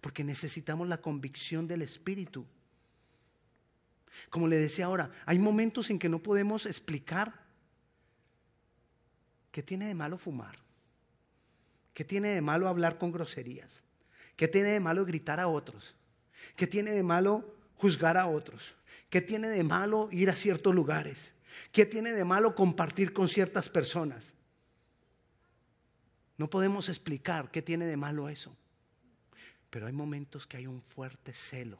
Porque 0.00 0.24
necesitamos 0.24 0.88
la 0.88 1.02
convicción 1.02 1.68
del 1.68 1.82
Espíritu. 1.82 2.46
Como 4.30 4.48
le 4.48 4.56
decía 4.56 4.86
ahora, 4.86 5.10
hay 5.26 5.38
momentos 5.38 5.90
en 5.90 5.98
que 5.98 6.08
no 6.08 6.20
podemos 6.20 6.66
explicar 6.66 7.34
qué 9.52 9.62
tiene 9.62 9.86
de 9.86 9.94
malo 9.94 10.16
fumar. 10.16 10.56
¿Qué 11.92 12.04
tiene 12.04 12.28
de 12.28 12.40
malo 12.40 12.68
hablar 12.68 12.96
con 12.96 13.12
groserías? 13.12 13.82
¿Qué 14.36 14.48
tiene 14.48 14.70
de 14.70 14.80
malo 14.80 15.04
gritar 15.04 15.40
a 15.40 15.48
otros? 15.48 15.94
¿Qué 16.56 16.66
tiene 16.66 16.92
de 16.92 17.02
malo 17.02 17.54
juzgar 17.74 18.16
a 18.16 18.28
otros? 18.28 18.74
¿Qué 19.10 19.20
tiene 19.20 19.48
de 19.48 19.62
malo 19.62 20.08
ir 20.10 20.30
a 20.30 20.36
ciertos 20.36 20.74
lugares? 20.74 21.34
¿Qué 21.72 21.86
tiene 21.86 22.12
de 22.12 22.24
malo 22.24 22.54
compartir 22.54 23.12
con 23.12 23.28
ciertas 23.28 23.68
personas? 23.68 24.34
No 26.36 26.48
podemos 26.48 26.88
explicar 26.88 27.50
qué 27.50 27.62
tiene 27.62 27.86
de 27.86 27.96
malo 27.96 28.28
eso. 28.28 28.56
Pero 29.70 29.86
hay 29.86 29.92
momentos 29.92 30.46
que 30.46 30.56
hay 30.56 30.66
un 30.66 30.80
fuerte 30.80 31.34
celo 31.34 31.78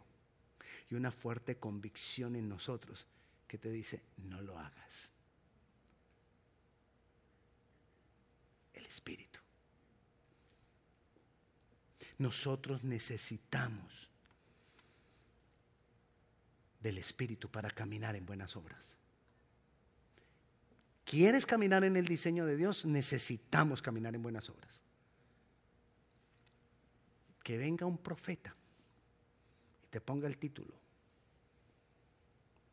y 0.90 0.94
una 0.94 1.10
fuerte 1.10 1.56
convicción 1.56 2.36
en 2.36 2.48
nosotros 2.48 3.06
que 3.46 3.56
te 3.56 3.70
dice, 3.70 4.02
no 4.16 4.42
lo 4.42 4.58
hagas. 4.58 5.10
El 8.74 8.84
Espíritu. 8.84 9.40
Nosotros 12.18 12.84
necesitamos 12.84 14.10
del 16.80 16.98
Espíritu 16.98 17.48
para 17.48 17.70
caminar 17.70 18.16
en 18.16 18.26
buenas 18.26 18.56
obras. 18.56 18.97
¿Quieres 21.08 21.46
caminar 21.46 21.84
en 21.84 21.96
el 21.96 22.04
diseño 22.04 22.44
de 22.44 22.54
Dios? 22.54 22.84
Necesitamos 22.84 23.80
caminar 23.80 24.14
en 24.14 24.20
buenas 24.20 24.50
obras. 24.50 24.78
Que 27.42 27.56
venga 27.56 27.86
un 27.86 27.96
profeta 27.96 28.54
y 29.82 29.86
te 29.86 30.02
ponga 30.02 30.28
el 30.28 30.36
título. 30.36 30.78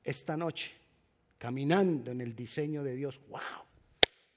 Esta 0.04 0.36
noche, 0.36 0.74
caminando 1.38 2.12
en 2.12 2.20
el 2.20 2.36
diseño 2.36 2.84
de 2.84 2.96
Dios, 2.96 3.22
wow, 3.30 3.40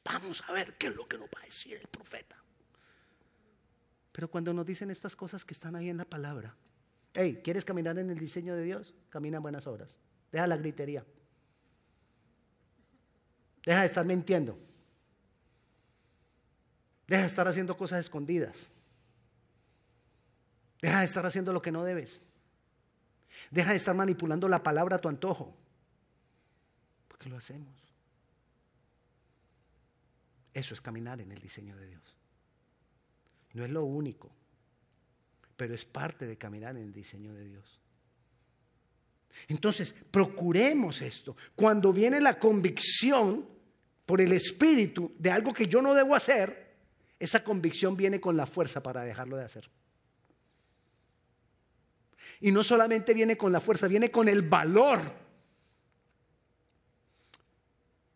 vamos 0.04 0.44
a 0.46 0.52
ver 0.52 0.74
qué 0.78 0.86
es 0.86 0.94
lo 0.94 1.08
que 1.08 1.18
nos 1.18 1.26
va 1.26 1.40
a 1.42 1.46
decir 1.46 1.74
el 1.74 1.88
profeta. 1.88 2.36
Pero 4.12 4.30
cuando 4.30 4.54
nos 4.54 4.64
dicen 4.64 4.92
estas 4.92 5.16
cosas 5.16 5.44
que 5.44 5.54
están 5.54 5.74
ahí 5.74 5.88
en 5.88 5.96
la 5.96 6.04
palabra, 6.04 6.54
hey, 7.14 7.40
¿quieres 7.42 7.64
caminar 7.64 7.98
en 7.98 8.10
el 8.10 8.18
diseño 8.20 8.54
de 8.54 8.62
Dios? 8.62 8.94
Camina 9.08 9.38
en 9.38 9.42
buenas 9.42 9.66
obras. 9.66 9.96
Deja 10.30 10.46
la 10.46 10.56
gritería. 10.56 11.04
Deja 13.64 13.80
de 13.80 13.86
estar 13.86 14.04
mintiendo. 14.04 14.58
Deja 17.06 17.22
de 17.22 17.28
estar 17.28 17.48
haciendo 17.48 17.76
cosas 17.76 18.00
escondidas. 18.00 18.70
Deja 20.80 21.00
de 21.00 21.06
estar 21.06 21.24
haciendo 21.26 21.52
lo 21.52 21.62
que 21.62 21.72
no 21.72 21.84
debes. 21.84 22.20
Deja 23.50 23.70
de 23.70 23.76
estar 23.76 23.94
manipulando 23.94 24.48
la 24.48 24.62
palabra 24.62 24.96
a 24.96 25.00
tu 25.00 25.08
antojo. 25.08 25.56
Porque 27.08 27.28
lo 27.28 27.36
hacemos. 27.36 27.74
Eso 30.52 30.74
es 30.74 30.80
caminar 30.80 31.20
en 31.20 31.32
el 31.32 31.40
diseño 31.40 31.76
de 31.76 31.86
Dios. 31.86 32.16
No 33.54 33.64
es 33.64 33.70
lo 33.70 33.84
único, 33.84 34.30
pero 35.56 35.74
es 35.74 35.84
parte 35.84 36.26
de 36.26 36.36
caminar 36.36 36.76
en 36.76 36.82
el 36.82 36.92
diseño 36.92 37.32
de 37.32 37.44
Dios. 37.44 37.77
Entonces, 39.48 39.94
procuremos 40.10 41.00
esto. 41.00 41.36
Cuando 41.54 41.92
viene 41.92 42.20
la 42.20 42.38
convicción 42.38 43.46
por 44.04 44.20
el 44.20 44.32
Espíritu 44.32 45.14
de 45.18 45.30
algo 45.30 45.52
que 45.52 45.66
yo 45.66 45.80
no 45.82 45.94
debo 45.94 46.14
hacer, 46.14 46.76
esa 47.18 47.42
convicción 47.42 47.96
viene 47.96 48.20
con 48.20 48.36
la 48.36 48.46
fuerza 48.46 48.82
para 48.82 49.02
dejarlo 49.02 49.36
de 49.36 49.44
hacer. 49.44 49.70
Y 52.40 52.52
no 52.52 52.62
solamente 52.62 53.14
viene 53.14 53.36
con 53.36 53.52
la 53.52 53.60
fuerza, 53.60 53.88
viene 53.88 54.10
con 54.10 54.28
el 54.28 54.42
valor. 54.42 55.00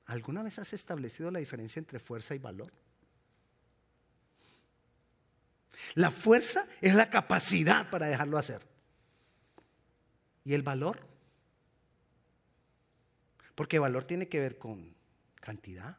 ¿Alguna 0.07 0.42
vez 0.42 0.59
has 0.59 0.72
establecido 0.72 1.31
la 1.31 1.38
diferencia 1.38 1.81
entre 1.81 1.98
fuerza 1.98 2.35
y 2.35 2.38
valor? 2.38 2.72
La 5.94 6.11
fuerza 6.11 6.66
es 6.81 6.94
la 6.94 7.11
capacidad 7.11 7.90
para 7.90 8.07
dejarlo 8.07 8.38
hacer. 8.38 8.71
¿Y 10.44 10.55
el 10.55 10.62
valor? 10.62 11.07
Porque 13.55 13.78
valor 13.78 14.05
tiene 14.05 14.28
que 14.28 14.40
ver 14.40 14.59
con 14.59 14.94
cantidad. 15.40 15.98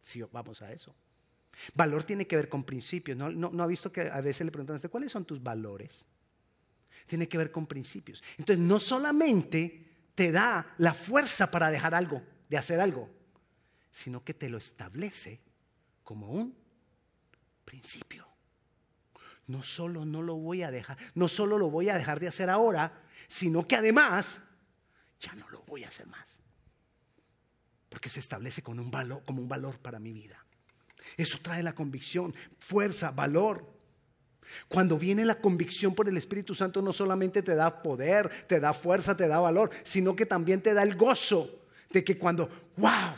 Si 0.00 0.22
vamos 0.22 0.62
a 0.62 0.72
eso. 0.72 0.94
Valor 1.74 2.04
tiene 2.04 2.26
que 2.26 2.36
ver 2.36 2.48
con 2.48 2.64
principios. 2.64 3.16
¿No, 3.16 3.62
ha 3.62 3.66
visto 3.66 3.92
que 3.92 4.02
a 4.02 4.20
veces 4.20 4.44
le 4.44 4.52
preguntan 4.52 4.74
a 4.74 4.76
usted, 4.76 4.90
¿cuáles 4.90 5.12
son 5.12 5.24
tus 5.24 5.42
valores? 5.42 6.06
Tiene 7.06 7.28
que 7.28 7.38
ver 7.38 7.50
con 7.50 7.66
principios. 7.66 8.22
Entonces, 8.38 8.64
no 8.64 8.80
solamente 8.80 10.10
te 10.14 10.32
da 10.32 10.74
la 10.78 10.94
fuerza 10.94 11.50
para 11.50 11.70
dejar 11.70 11.94
algo, 11.94 12.22
de 12.48 12.56
hacer 12.56 12.80
algo, 12.80 13.10
sino 13.90 14.24
que 14.24 14.34
te 14.34 14.48
lo 14.48 14.58
establece 14.58 15.40
como 16.02 16.30
un 16.30 16.56
principio 17.64 18.31
no 19.46 19.62
solo 19.62 20.04
no 20.04 20.22
lo 20.22 20.36
voy 20.36 20.62
a 20.62 20.70
dejar, 20.70 20.96
no 21.14 21.28
solo 21.28 21.58
lo 21.58 21.70
voy 21.70 21.88
a 21.88 21.96
dejar 21.96 22.20
de 22.20 22.28
hacer 22.28 22.48
ahora, 22.48 23.02
sino 23.28 23.66
que 23.66 23.76
además 23.76 24.40
ya 25.20 25.34
no 25.34 25.48
lo 25.50 25.62
voy 25.62 25.84
a 25.84 25.88
hacer 25.88 26.06
más. 26.06 26.40
Porque 27.88 28.08
se 28.08 28.20
establece 28.20 28.62
como 28.62 28.82
un 28.82 28.90
valor, 28.90 29.22
como 29.24 29.42
un 29.42 29.48
valor 29.48 29.78
para 29.78 29.98
mi 29.98 30.12
vida. 30.12 30.44
Eso 31.16 31.38
trae 31.42 31.62
la 31.62 31.74
convicción, 31.74 32.34
fuerza, 32.58 33.10
valor. 33.10 33.70
Cuando 34.68 34.98
viene 34.98 35.24
la 35.24 35.40
convicción 35.40 35.94
por 35.94 36.08
el 36.08 36.16
Espíritu 36.16 36.54
Santo 36.54 36.82
no 36.82 36.92
solamente 36.92 37.42
te 37.42 37.54
da 37.54 37.82
poder, 37.82 38.30
te 38.46 38.60
da 38.60 38.72
fuerza, 38.72 39.16
te 39.16 39.28
da 39.28 39.40
valor, 39.40 39.70
sino 39.84 40.16
que 40.16 40.26
también 40.26 40.62
te 40.62 40.74
da 40.74 40.82
el 40.82 40.96
gozo 40.96 41.66
de 41.90 42.04
que 42.04 42.18
cuando, 42.18 42.48
wow, 42.76 43.14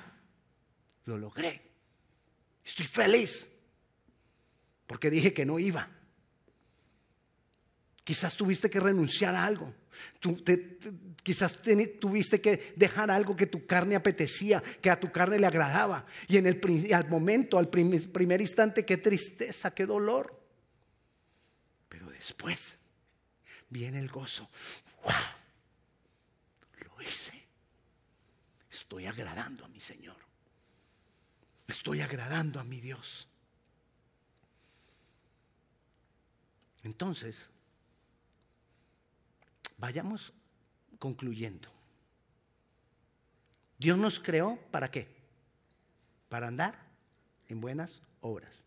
lo 1.04 1.18
logré, 1.18 1.62
estoy 2.64 2.86
feliz, 2.86 3.48
porque 4.86 5.10
dije 5.10 5.32
que 5.32 5.46
no 5.46 5.58
iba. 5.58 5.88
Quizás 8.04 8.36
tuviste 8.36 8.68
que 8.68 8.80
renunciar 8.80 9.34
a 9.34 9.44
algo, 9.46 9.74
quizás 11.22 11.58
tuviste 11.98 12.38
que 12.38 12.74
dejar 12.76 13.10
algo 13.10 13.34
que 13.34 13.46
tu 13.46 13.66
carne 13.66 13.96
apetecía, 13.96 14.62
que 14.82 14.90
a 14.90 15.00
tu 15.00 15.10
carne 15.10 15.38
le 15.38 15.46
agradaba. 15.46 16.04
Y 16.28 16.36
en 16.36 16.46
el 16.46 16.60
al 16.92 17.08
momento, 17.08 17.58
al 17.58 17.70
primer, 17.70 18.12
primer 18.12 18.42
instante, 18.42 18.84
qué 18.84 18.98
tristeza, 18.98 19.72
qué 19.72 19.86
dolor. 19.86 20.38
Pero 21.88 22.10
después 22.10 22.76
viene 23.70 24.00
el 24.00 24.08
gozo. 24.08 24.50
¡Wow! 25.02 25.12
Lo 26.80 27.02
hice. 27.02 27.42
Estoy 28.70 29.06
agradando 29.06 29.64
a 29.64 29.68
mi 29.68 29.80
Señor. 29.80 30.16
Estoy 31.66 32.02
agradando 32.02 32.60
a 32.60 32.64
mi 32.64 32.82
Dios. 32.82 33.26
Entonces, 36.82 37.48
vayamos 39.78 40.32
concluyendo. 40.98 41.68
Dios 43.78 43.98
nos 43.98 44.20
creó 44.20 44.58
para 44.70 44.90
qué? 44.90 45.08
Para 46.28 46.48
andar 46.48 46.78
en 47.48 47.60
buenas 47.60 48.02
obras. 48.20 48.64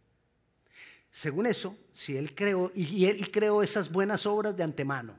Según 1.11 1.47
eso, 1.47 1.75
si 1.93 2.15
Él 2.15 2.35
creó, 2.35 2.71
y 2.75 3.05
Él 3.05 3.31
creó 3.31 3.63
esas 3.63 3.91
buenas 3.91 4.25
obras 4.25 4.55
de 4.55 4.63
antemano, 4.63 5.17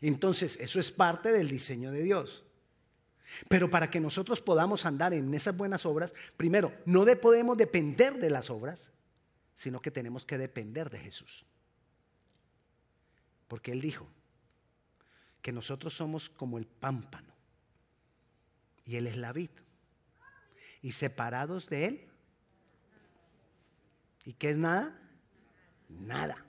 entonces 0.00 0.56
eso 0.60 0.80
es 0.80 0.90
parte 0.90 1.32
del 1.32 1.48
diseño 1.48 1.92
de 1.92 2.02
Dios. 2.02 2.44
Pero 3.48 3.70
para 3.70 3.90
que 3.90 4.00
nosotros 4.00 4.40
podamos 4.40 4.84
andar 4.86 5.14
en 5.14 5.32
esas 5.34 5.56
buenas 5.56 5.86
obras, 5.86 6.12
primero, 6.36 6.72
no 6.84 7.04
podemos 7.20 7.56
depender 7.56 8.14
de 8.14 8.30
las 8.30 8.50
obras, 8.50 8.90
sino 9.54 9.80
que 9.80 9.90
tenemos 9.90 10.24
que 10.24 10.38
depender 10.38 10.90
de 10.90 10.98
Jesús. 10.98 11.46
Porque 13.46 13.72
Él 13.72 13.80
dijo 13.80 14.08
que 15.42 15.52
nosotros 15.52 15.94
somos 15.94 16.28
como 16.28 16.58
el 16.58 16.66
pámpano 16.66 17.34
y 18.84 18.96
Él 18.96 19.06
es 19.06 19.16
la 19.16 19.32
vid. 19.32 19.50
Y 20.82 20.92
separados 20.92 21.68
de 21.68 21.86
Él. 21.86 22.08
¿Y 24.24 24.32
qué 24.32 24.50
es 24.50 24.56
nada? 24.56 24.98
Nada. 25.88 26.44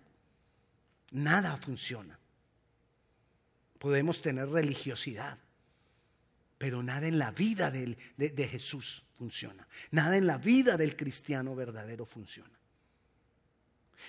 Nada 1.11 1.57
funciona. 1.57 2.17
Podemos 3.77 4.21
tener 4.21 4.47
religiosidad 4.49 5.37
pero 6.61 6.83
nada 6.83 7.07
en 7.07 7.17
la 7.17 7.31
vida 7.31 7.71
de, 7.71 7.97
de, 8.17 8.47
Jesús 8.47 9.03
funciona. 9.15 9.67
Nada 9.89 10.15
en 10.15 10.27
la 10.27 10.37
vida 10.37 10.77
del 10.77 10.95
cristiano 10.95 11.55
verdadero 11.55 12.05
funciona. 12.05 12.55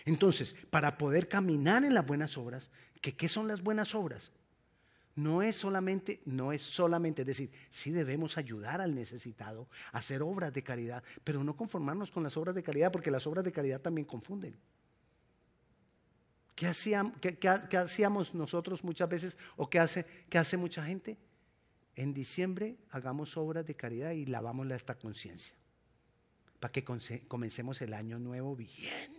Entonces, 0.05 0.55
para 0.69 0.99
poder 0.99 1.29
caminar 1.29 1.83
en 1.83 1.95
las 1.95 2.05
buenas 2.05 2.37
obras, 2.37 2.71
¿qué 3.01 3.27
son 3.31 3.49
las 3.49 3.63
buenas 3.63 3.95
obras? 3.95 4.31
No 5.15 5.43
es 5.43 5.57
solamente, 5.57 6.23
no 6.25 6.53
es 6.53 6.63
solamente, 6.63 7.23
es 7.23 7.27
decir, 7.27 7.51
sí 7.69 7.91
debemos 7.91 8.39
ayudar 8.39 8.81
al 8.81 8.95
necesitado, 8.95 9.69
hacer 9.93 10.23
obras 10.23 10.53
de 10.53 10.63
caridad, 10.63 11.03
pero 11.23 11.45
no 11.45 11.55
conformarnos 11.55 12.11
con 12.11 12.23
las 12.23 12.37
obras 12.37 12.55
de 12.55 12.63
caridad, 12.63 12.91
porque 12.91 13.11
las 13.11 13.27
obras 13.27 13.45
de 13.45 13.53
caridad 13.53 13.81
también 13.81 14.07
confunden. 14.07 14.57
¿Qué 16.55 16.67
hacíamos, 16.67 17.15
qué 17.21 17.77
hacíamos 17.77 18.35
nosotros 18.35 18.85
muchas 18.85 19.09
veces 19.09 19.37
o 19.57 19.69
qué 19.69 19.79
hace, 19.79 20.07
qué 20.29 20.39
hace 20.39 20.57
mucha 20.57 20.85
gente? 20.85 21.19
en 21.97 22.15
diciembre 22.15 22.77
hagamos 22.91 23.37
obras 23.37 23.67
de 23.67 23.75
caridad 23.75 24.13
y 24.13 24.27
lavamos 24.27 24.71
esta 24.71 24.95
conciencia. 24.95 25.55
Para 26.61 26.73
que 26.73 26.85
comencemos 26.85 27.81
el 27.83 27.93
año 27.93 28.19
nuevo 28.19 28.57
bien. 28.57 29.13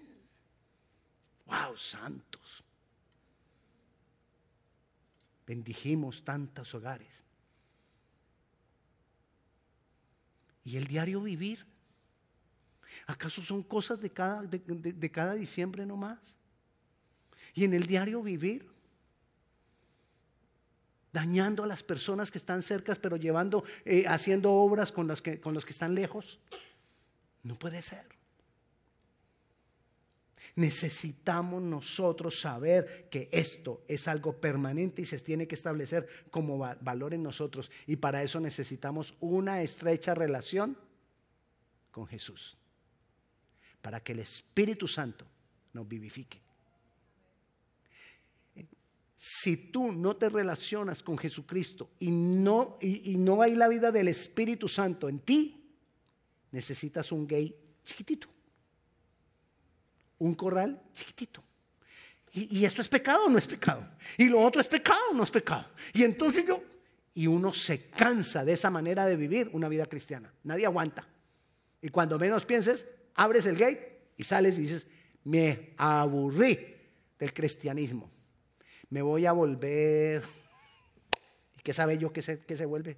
¡Wow! 1.46 1.76
Santos. 1.78 2.64
Bendijimos 5.46 6.24
tantos 6.24 6.74
hogares. 6.74 7.24
¿Y 10.64 10.78
el 10.78 10.88
diario 10.88 11.22
vivir? 11.22 11.66
¿Acaso 13.08 13.42
son 13.42 13.64
cosas 13.64 14.00
de 14.00 14.10
cada, 14.12 14.44
de, 14.44 14.60
de 14.60 15.12
cada 15.12 15.34
diciembre 15.34 15.86
nomás? 15.86 16.36
¿Y 17.54 17.66
en 17.66 17.74
el 17.74 17.86
diario 17.86 18.22
vivir? 18.22 18.74
dañando 21.14 21.64
a 21.64 21.68
las 21.68 21.84
personas 21.84 22.32
que 22.32 22.40
están 22.40 22.64
cerca, 22.64 22.96
pero 22.96 23.16
llevando, 23.16 23.64
eh, 23.86 24.06
haciendo 24.08 24.52
obras 24.52 24.92
con 24.92 25.08
los, 25.08 25.22
que, 25.22 25.40
con 25.40 25.54
los 25.54 25.64
que 25.64 25.72
están 25.72 25.94
lejos. 25.94 26.40
No 27.44 27.58
puede 27.58 27.82
ser. 27.84 28.06
Necesitamos 30.56 31.62
nosotros 31.62 32.40
saber 32.40 33.08
que 33.10 33.28
esto 33.32 33.84
es 33.88 34.08
algo 34.08 34.40
permanente 34.40 35.02
y 35.02 35.06
se 35.06 35.20
tiene 35.20 35.48
que 35.48 35.56
establecer 35.56 36.08
como 36.30 36.58
valor 36.58 37.14
en 37.14 37.24
nosotros. 37.24 37.72
Y 37.88 37.96
para 37.96 38.22
eso 38.22 38.40
necesitamos 38.40 39.16
una 39.20 39.62
estrecha 39.62 40.14
relación 40.14 40.78
con 41.92 42.06
Jesús. 42.08 42.58
Para 43.82 44.00
que 44.00 44.12
el 44.12 44.20
Espíritu 44.20 44.88
Santo 44.88 45.26
nos 45.74 45.88
vivifique 45.88 46.44
si 49.26 49.56
tú 49.56 49.94
no 49.94 50.18
te 50.18 50.28
relacionas 50.28 51.02
con 51.02 51.18
Jesucristo 51.18 51.92
y 51.98 52.12
no, 52.12 52.78
y, 52.82 53.16
no 53.16 53.42
hay 53.42 53.56
la 53.56 53.70
vida 53.70 53.90
del 53.90 54.10
Espíritu 54.10 54.68
Santo 54.68 55.08
en 55.08 55.20
ti, 55.20 55.66
necesitas 56.52 57.10
un 57.14 57.26
gay 57.26 57.56
chiquitito, 57.86 58.28
un 60.26 60.36
corral 60.36 60.82
chiquitito. 60.94 61.44
Y, 62.36 62.66
esto 62.66 62.82
es 62.82 62.90
pecado 62.90 63.26
o 63.26 63.30
no 63.30 63.38
es 63.38 63.46
pecado. 63.46 63.88
Y 64.18 64.28
lo 64.28 64.40
otro 64.40 64.60
es 64.60 64.68
pecado 64.68 65.00
o 65.12 65.14
no 65.14 65.24
es 65.24 65.30
pecado. 65.30 65.68
Y 65.94 66.04
entonces 66.04 66.46
yo, 66.46 66.64
y 67.14 67.28
uno 67.28 67.54
se 67.54 67.90
cansa 67.90 68.44
de 68.44 68.54
esa 68.54 68.72
manera 68.72 69.06
de 69.06 69.16
vivir 69.16 69.52
una 69.54 69.70
vida 69.70 69.86
cristiana. 69.86 70.34
Nadie 70.44 70.66
aguanta. 70.66 71.08
Y 71.80 71.90
cuando 71.90 72.18
menos 72.18 72.44
pienses, 72.44 72.88
abres 73.14 73.46
el 73.46 73.56
gate 73.56 74.14
y 74.18 74.24
sales 74.24 74.58
y 74.58 74.62
dices, 74.62 74.88
me 75.26 75.74
aburrí 75.78 76.76
del 77.20 77.34
cristianismo 77.34 78.14
me 78.94 79.02
voy 79.02 79.26
a 79.26 79.32
volver. 79.32 80.22
¿Y 81.58 81.62
qué 81.64 81.74
sabe 81.74 81.98
yo 81.98 82.14
que 82.14 82.22
se, 82.22 82.46
que 82.46 82.56
se 82.56 82.64
vuelve? 82.64 82.96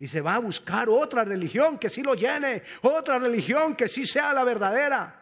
Y 0.00 0.08
se 0.08 0.20
va 0.20 0.34
a 0.34 0.40
buscar 0.40 0.88
otra 0.88 1.22
religión 1.24 1.78
que 1.78 1.88
sí 1.88 2.02
lo 2.02 2.14
llene, 2.14 2.64
otra 2.82 3.20
religión 3.20 3.76
que 3.76 3.86
sí 3.86 4.04
sea 4.04 4.32
la 4.32 4.42
verdadera. 4.42 5.21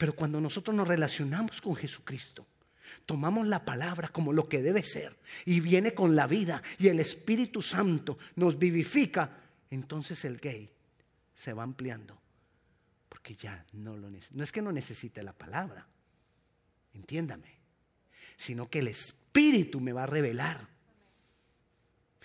Pero 0.00 0.14
cuando 0.14 0.40
nosotros 0.40 0.74
nos 0.74 0.88
relacionamos 0.88 1.60
con 1.60 1.76
Jesucristo, 1.76 2.46
tomamos 3.04 3.46
la 3.46 3.62
palabra 3.66 4.08
como 4.08 4.32
lo 4.32 4.48
que 4.48 4.62
debe 4.62 4.82
ser 4.82 5.14
y 5.44 5.60
viene 5.60 5.92
con 5.92 6.16
la 6.16 6.26
vida 6.26 6.62
y 6.78 6.88
el 6.88 7.00
Espíritu 7.00 7.60
Santo 7.60 8.16
nos 8.36 8.58
vivifica, 8.58 9.36
entonces 9.68 10.24
el 10.24 10.38
gay 10.38 10.70
se 11.34 11.52
va 11.52 11.64
ampliando. 11.64 12.18
Porque 13.10 13.34
ya 13.34 13.66
no 13.74 13.94
lo 13.94 14.08
necesita. 14.08 14.38
No 14.38 14.44
es 14.44 14.52
que 14.52 14.62
no 14.62 14.72
necesite 14.72 15.22
la 15.22 15.34
palabra, 15.34 15.86
entiéndame 16.94 17.60
sino 18.40 18.70
que 18.70 18.78
el 18.78 18.88
Espíritu 18.88 19.80
me 19.80 19.92
va 19.92 20.04
a 20.04 20.06
revelar. 20.06 20.66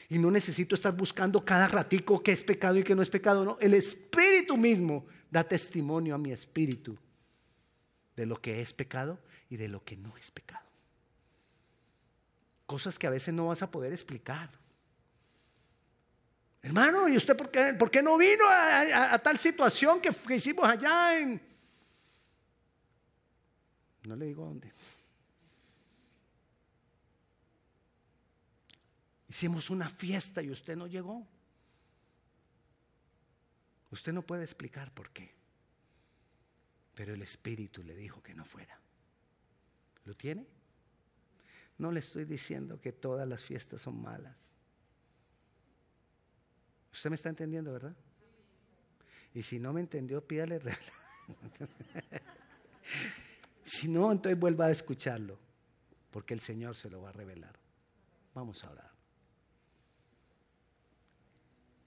Y 0.07 0.17
no 0.17 0.31
necesito 0.31 0.73
estar 0.73 0.95
buscando 0.95 1.43
cada 1.43 1.67
ratico 1.67 2.23
qué 2.23 2.31
es 2.31 2.41
pecado 2.41 2.77
y 2.77 2.83
qué 2.83 2.95
no 2.95 3.01
es 3.01 3.09
pecado, 3.09 3.43
no. 3.43 3.57
El 3.59 3.73
Espíritu 3.73 4.55
mismo 4.55 5.05
da 5.29 5.43
testimonio 5.43 6.15
a 6.15 6.17
mi 6.17 6.31
espíritu 6.31 6.97
de 8.15 8.25
lo 8.25 8.41
que 8.41 8.61
es 8.61 8.73
pecado 8.73 9.19
y 9.49 9.57
de 9.57 9.67
lo 9.67 9.83
que 9.83 9.97
no 9.97 10.15
es 10.17 10.31
pecado. 10.31 10.65
Cosas 12.65 12.97
que 12.97 13.07
a 13.07 13.11
veces 13.11 13.33
no 13.33 13.47
vas 13.47 13.61
a 13.61 13.69
poder 13.69 13.93
explicar. 13.93 14.49
Hermano, 16.61 17.07
¿y 17.07 17.15
usted 17.15 17.37
por 17.37 17.51
qué, 17.51 17.75
por 17.75 17.91
qué 17.91 18.01
no 18.01 18.17
vino 18.17 18.43
a, 18.49 19.19
tal 19.19 19.37
situación 19.37 20.01
que, 20.01 20.09
que 20.09 20.37
hicimos 20.37 20.65
allá 20.65 21.19
en... 21.19 21.39
No 24.05 24.15
le 24.15 24.25
digo 24.25 24.45
dónde. 24.45 24.71
Hicimos 29.27 29.69
una 29.69 29.89
fiesta 29.89 30.41
y 30.41 30.49
usted 30.49 30.75
no 30.75 30.87
llegó. 30.87 31.27
Usted 33.91 34.13
no 34.13 34.23
puede 34.23 34.43
explicar 34.43 34.91
por 34.91 35.11
qué. 35.11 35.34
Pero 36.95 37.13
el 37.13 37.21
Espíritu 37.21 37.83
le 37.83 37.95
dijo 37.95 38.23
que 38.23 38.33
no 38.33 38.45
fuera. 38.45 38.79
¿Lo 40.05 40.15
tiene? 40.15 40.47
No 41.77 41.91
le 41.91 41.99
estoy 41.99 42.25
diciendo 42.25 42.79
que 42.79 42.93
todas 42.93 43.27
las 43.27 43.43
fiestas 43.43 43.81
son 43.81 44.01
malas. 44.01 44.35
Usted 46.93 47.09
me 47.09 47.17
está 47.17 47.29
entendiendo, 47.29 47.73
¿verdad? 47.73 47.95
Y 49.33 49.43
si 49.43 49.59
no 49.59 49.73
me 49.73 49.81
entendió, 49.81 50.25
pídale. 50.25 50.61
si 53.65 53.89
no, 53.89 54.09
entonces 54.09 54.39
vuelva 54.39 54.67
a 54.67 54.71
escucharlo, 54.71 55.37
porque 56.11 56.33
el 56.33 56.39
Señor 56.39 56.77
se 56.77 56.89
lo 56.89 57.01
va 57.01 57.09
a 57.09 57.11
revelar. 57.11 57.59
Vamos 58.33 58.63
a 58.63 58.71
orar. 58.71 58.91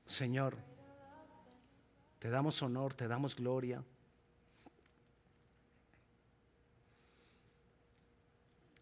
Señor, 0.05 0.59
te 2.19 2.29
damos 2.29 2.63
honor, 2.63 2.93
te 2.93 3.09
damos 3.09 3.35
gloria. 3.35 3.83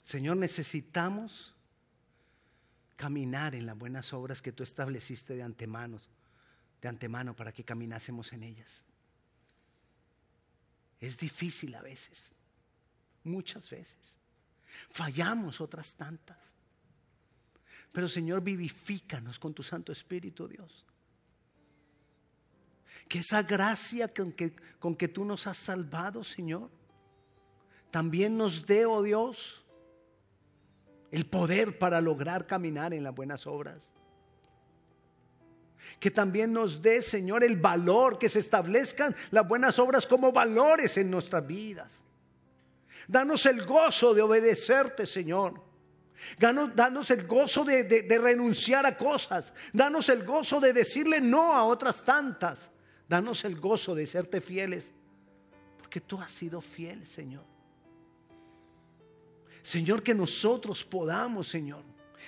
Señor, 0.06 0.36
necesitamos 0.36 1.52
caminar 2.94 3.56
en 3.56 3.66
las 3.66 3.76
buenas 3.76 4.12
obras 4.12 4.40
que 4.40 4.52
tú 4.52 4.62
estableciste 4.62 5.34
de 5.34 5.42
antemano, 5.42 6.00
de 6.80 6.88
antemano 6.88 7.34
para 7.34 7.52
que 7.52 7.64
caminásemos 7.64 8.32
en 8.32 8.44
ellas. 8.44 8.84
Es 11.00 11.18
difícil 11.18 11.74
a 11.74 11.82
veces, 11.82 12.30
muchas 13.24 13.68
veces. 13.68 14.16
Fallamos 14.90 15.60
otras 15.60 15.94
tantas. 15.94 16.38
Pero 17.90 18.08
Señor, 18.08 18.42
vivifícanos 18.42 19.40
con 19.40 19.54
tu 19.54 19.64
Santo 19.64 19.90
Espíritu, 19.90 20.46
Dios. 20.46 20.86
Que 23.08 23.18
esa 23.18 23.42
gracia 23.42 24.06
con 24.06 24.30
que, 24.30 24.54
con 24.78 24.94
que 24.94 25.08
tú 25.08 25.24
nos 25.24 25.48
has 25.48 25.58
salvado, 25.58 26.22
Señor, 26.22 26.70
también 27.90 28.36
nos 28.36 28.66
dé, 28.66 28.86
oh 28.86 29.02
Dios, 29.02 29.65
el 31.10 31.26
poder 31.26 31.78
para 31.78 32.00
lograr 32.00 32.46
caminar 32.46 32.92
en 32.94 33.04
las 33.04 33.14
buenas 33.14 33.46
obras. 33.46 33.82
Que 36.00 36.10
también 36.10 36.52
nos 36.52 36.82
dé, 36.82 37.02
Señor, 37.02 37.44
el 37.44 37.56
valor, 37.56 38.18
que 38.18 38.28
se 38.28 38.40
establezcan 38.40 39.14
las 39.30 39.46
buenas 39.46 39.78
obras 39.78 40.06
como 40.06 40.32
valores 40.32 40.96
en 40.96 41.10
nuestras 41.10 41.46
vidas. 41.46 41.90
Danos 43.06 43.46
el 43.46 43.64
gozo 43.64 44.14
de 44.14 44.22
obedecerte, 44.22 45.06
Señor. 45.06 45.62
Danos 46.38 47.10
el 47.10 47.26
gozo 47.26 47.64
de, 47.64 47.84
de, 47.84 48.18
renunciar 48.18 48.84
a 48.86 48.96
cosas. 48.96 49.52
Danos 49.72 50.08
el 50.08 50.24
gozo 50.24 50.60
de 50.60 50.72
decirle 50.72 51.20
no 51.20 51.52
a 51.52 51.64
otras 51.64 52.04
tantas. 52.04 52.70
Danos 53.08 53.44
el 53.44 53.60
gozo 53.60 53.94
de 53.94 54.06
serte 54.06 54.40
fieles. 54.40 54.86
Porque 55.78 56.00
tú 56.00 56.20
has 56.20 56.32
sido 56.32 56.60
fiel, 56.60 57.06
Señor. 57.06 57.55
Señor, 59.66 60.04
que 60.04 60.14
nosotros 60.14 60.84
podamos, 60.84 61.48
Señor, 61.48 61.82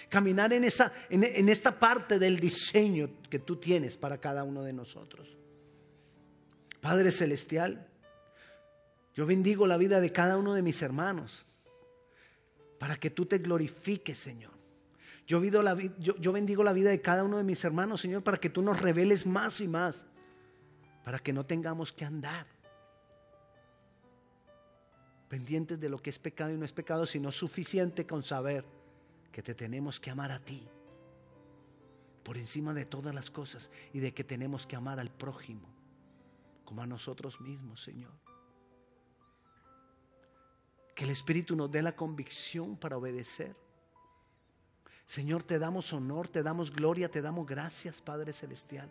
caminar 0.08 0.52
en, 0.52 0.64
esa, 0.64 0.92
en, 1.08 1.22
en 1.22 1.48
esta 1.48 1.78
parte 1.78 2.18
del 2.18 2.40
diseño 2.40 3.10
que 3.30 3.38
tú 3.38 3.54
tienes 3.54 3.96
para 3.96 4.18
cada 4.18 4.42
uno 4.42 4.64
de 4.64 4.72
nosotros. 4.72 5.36
Padre 6.80 7.12
Celestial, 7.12 7.86
yo 9.14 9.24
bendigo 9.24 9.68
la 9.68 9.76
vida 9.76 10.00
de 10.00 10.10
cada 10.10 10.36
uno 10.36 10.52
de 10.52 10.62
mis 10.62 10.82
hermanos 10.82 11.46
para 12.80 12.96
que 12.96 13.10
tú 13.10 13.24
te 13.24 13.38
glorifiques, 13.38 14.18
Señor. 14.18 14.50
Yo, 15.24 15.40
yo, 15.40 16.32
bendigo 16.32 16.64
la 16.64 16.72
vida 16.72 16.90
de 16.90 17.00
cada 17.00 17.22
uno 17.22 17.38
de 17.38 17.44
mis 17.44 17.62
hermanos, 17.62 18.00
Señor, 18.00 18.24
para 18.24 18.38
que 18.38 18.50
tú 18.50 18.62
nos 18.62 18.82
reveles 18.82 19.26
más 19.26 19.60
y 19.60 19.68
más, 19.68 19.94
para 21.04 21.20
que 21.20 21.32
no 21.32 21.46
tengamos 21.46 21.92
que 21.92 22.04
andar 22.04 22.57
pendientes 25.28 25.78
de 25.78 25.88
lo 25.88 25.98
que 25.98 26.10
es 26.10 26.18
pecado 26.18 26.52
y 26.52 26.56
no 26.56 26.64
es 26.64 26.72
pecado, 26.72 27.06
sino 27.06 27.30
suficiente 27.30 28.06
con 28.06 28.22
saber 28.22 28.64
que 29.30 29.42
te 29.42 29.54
tenemos 29.54 30.00
que 30.00 30.10
amar 30.10 30.32
a 30.32 30.40
ti 30.40 30.66
por 32.22 32.36
encima 32.36 32.74
de 32.74 32.84
todas 32.84 33.14
las 33.14 33.30
cosas 33.30 33.70
y 33.92 34.00
de 34.00 34.12
que 34.12 34.24
tenemos 34.24 34.66
que 34.66 34.76
amar 34.76 35.00
al 35.00 35.10
prójimo 35.10 35.68
como 36.64 36.82
a 36.82 36.86
nosotros 36.86 37.40
mismos, 37.40 37.82
Señor. 37.82 38.12
Que 40.94 41.04
el 41.04 41.10
Espíritu 41.10 41.56
nos 41.56 41.70
dé 41.70 41.80
la 41.80 41.96
convicción 41.96 42.76
para 42.76 42.98
obedecer. 42.98 43.56
Señor, 45.06 45.42
te 45.42 45.58
damos 45.58 45.92
honor, 45.94 46.28
te 46.28 46.42
damos 46.42 46.70
gloria, 46.70 47.10
te 47.10 47.22
damos 47.22 47.46
gracias, 47.46 48.02
Padre 48.02 48.34
Celestial. 48.34 48.90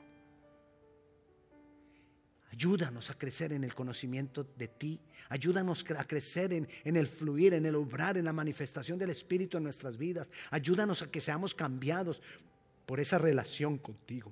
Ayúdanos 2.51 3.09
a 3.09 3.17
crecer 3.17 3.51
en 3.51 3.63
el 3.63 3.75
conocimiento 3.75 4.45
de 4.57 4.67
ti. 4.67 4.99
Ayúdanos 5.29 5.85
a 5.97 6.05
crecer 6.05 6.53
en, 6.53 6.67
el 6.83 7.07
fluir, 7.07 7.53
en 7.53 7.65
el 7.65 7.75
obrar, 7.75 8.17
en 8.17 8.25
la 8.25 8.33
manifestación 8.33 8.97
del 8.97 9.09
Espíritu 9.09 9.57
en 9.57 9.63
nuestras 9.63 9.97
vidas. 9.97 10.29
Ayúdanos 10.49 11.01
a 11.01 11.11
que 11.11 11.19
seamos 11.19 11.53
cambiados 11.53 12.21
por 12.85 12.99
esa 12.99 13.17
relación 13.17 13.77
contigo. 13.77 14.31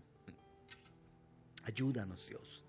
Ayúdanos, 1.63 2.25
Dios. 2.27 2.63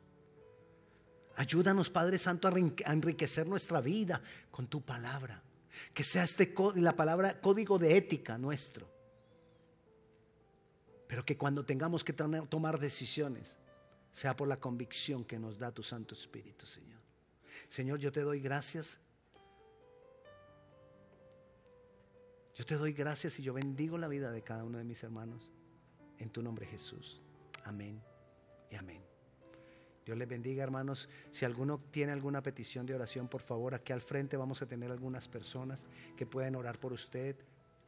Ayúdanos, 1.36 1.90
Padre 1.90 2.18
Santo, 2.18 2.48
a 2.48 2.92
enriquecer 2.92 3.46
nuestra 3.46 3.80
vida 3.80 4.20
con 4.50 4.66
tu 4.66 4.80
palabra. 4.80 5.42
Que 5.94 6.02
sea 6.02 6.24
este 6.24 6.52
la 6.76 6.96
palabra 6.96 7.40
código 7.40 7.78
de 7.78 7.96
ética 7.96 8.36
nuestro. 8.36 8.90
Pero 11.06 11.24
que 11.24 11.36
cuando 11.36 11.64
tengamos 11.64 12.02
que 12.02 12.14
tomar 12.14 12.80
decisiones, 12.80 13.56
sea 14.16 14.34
por 14.34 14.48
la 14.48 14.58
convicción 14.58 15.24
que 15.24 15.38
nos 15.38 15.58
da 15.58 15.70
tu 15.70 15.82
Santo 15.82 16.14
Espíritu, 16.14 16.64
Señor. 16.64 16.98
Señor, 17.68 17.98
yo 17.98 18.10
te 18.10 18.22
doy 18.22 18.40
gracias. 18.40 18.98
Yo 22.54 22.64
te 22.64 22.76
doy 22.76 22.94
gracias 22.94 23.38
y 23.38 23.42
yo 23.42 23.52
bendigo 23.52 23.98
la 23.98 24.08
vida 24.08 24.30
de 24.30 24.40
cada 24.40 24.64
uno 24.64 24.78
de 24.78 24.84
mis 24.84 25.02
hermanos. 25.02 25.52
En 26.18 26.30
tu 26.30 26.42
nombre, 26.42 26.64
Jesús. 26.64 27.20
Amén 27.64 28.00
y 28.70 28.76
amén. 28.76 29.02
Dios 30.06 30.16
les 30.16 30.26
bendiga, 30.26 30.64
hermanos. 30.64 31.10
Si 31.30 31.44
alguno 31.44 31.78
tiene 31.90 32.12
alguna 32.12 32.42
petición 32.42 32.86
de 32.86 32.94
oración, 32.94 33.28
por 33.28 33.42
favor, 33.42 33.74
aquí 33.74 33.92
al 33.92 34.00
frente 34.00 34.38
vamos 34.38 34.62
a 34.62 34.66
tener 34.66 34.90
algunas 34.90 35.28
personas 35.28 35.84
que 36.16 36.24
pueden 36.24 36.56
orar 36.56 36.78
por 36.78 36.94
usted. 36.94 37.36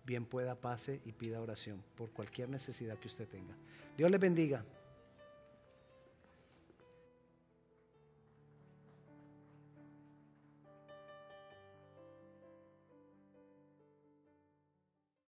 Bien 0.04 0.26
pueda, 0.26 0.56
pase 0.56 1.00
y 1.06 1.12
pida 1.12 1.40
oración 1.40 1.82
por 1.96 2.10
cualquier 2.10 2.50
necesidad 2.50 2.98
que 2.98 3.08
usted 3.08 3.26
tenga. 3.26 3.56
Dios 3.96 4.10
les 4.10 4.20
bendiga. 4.20 4.62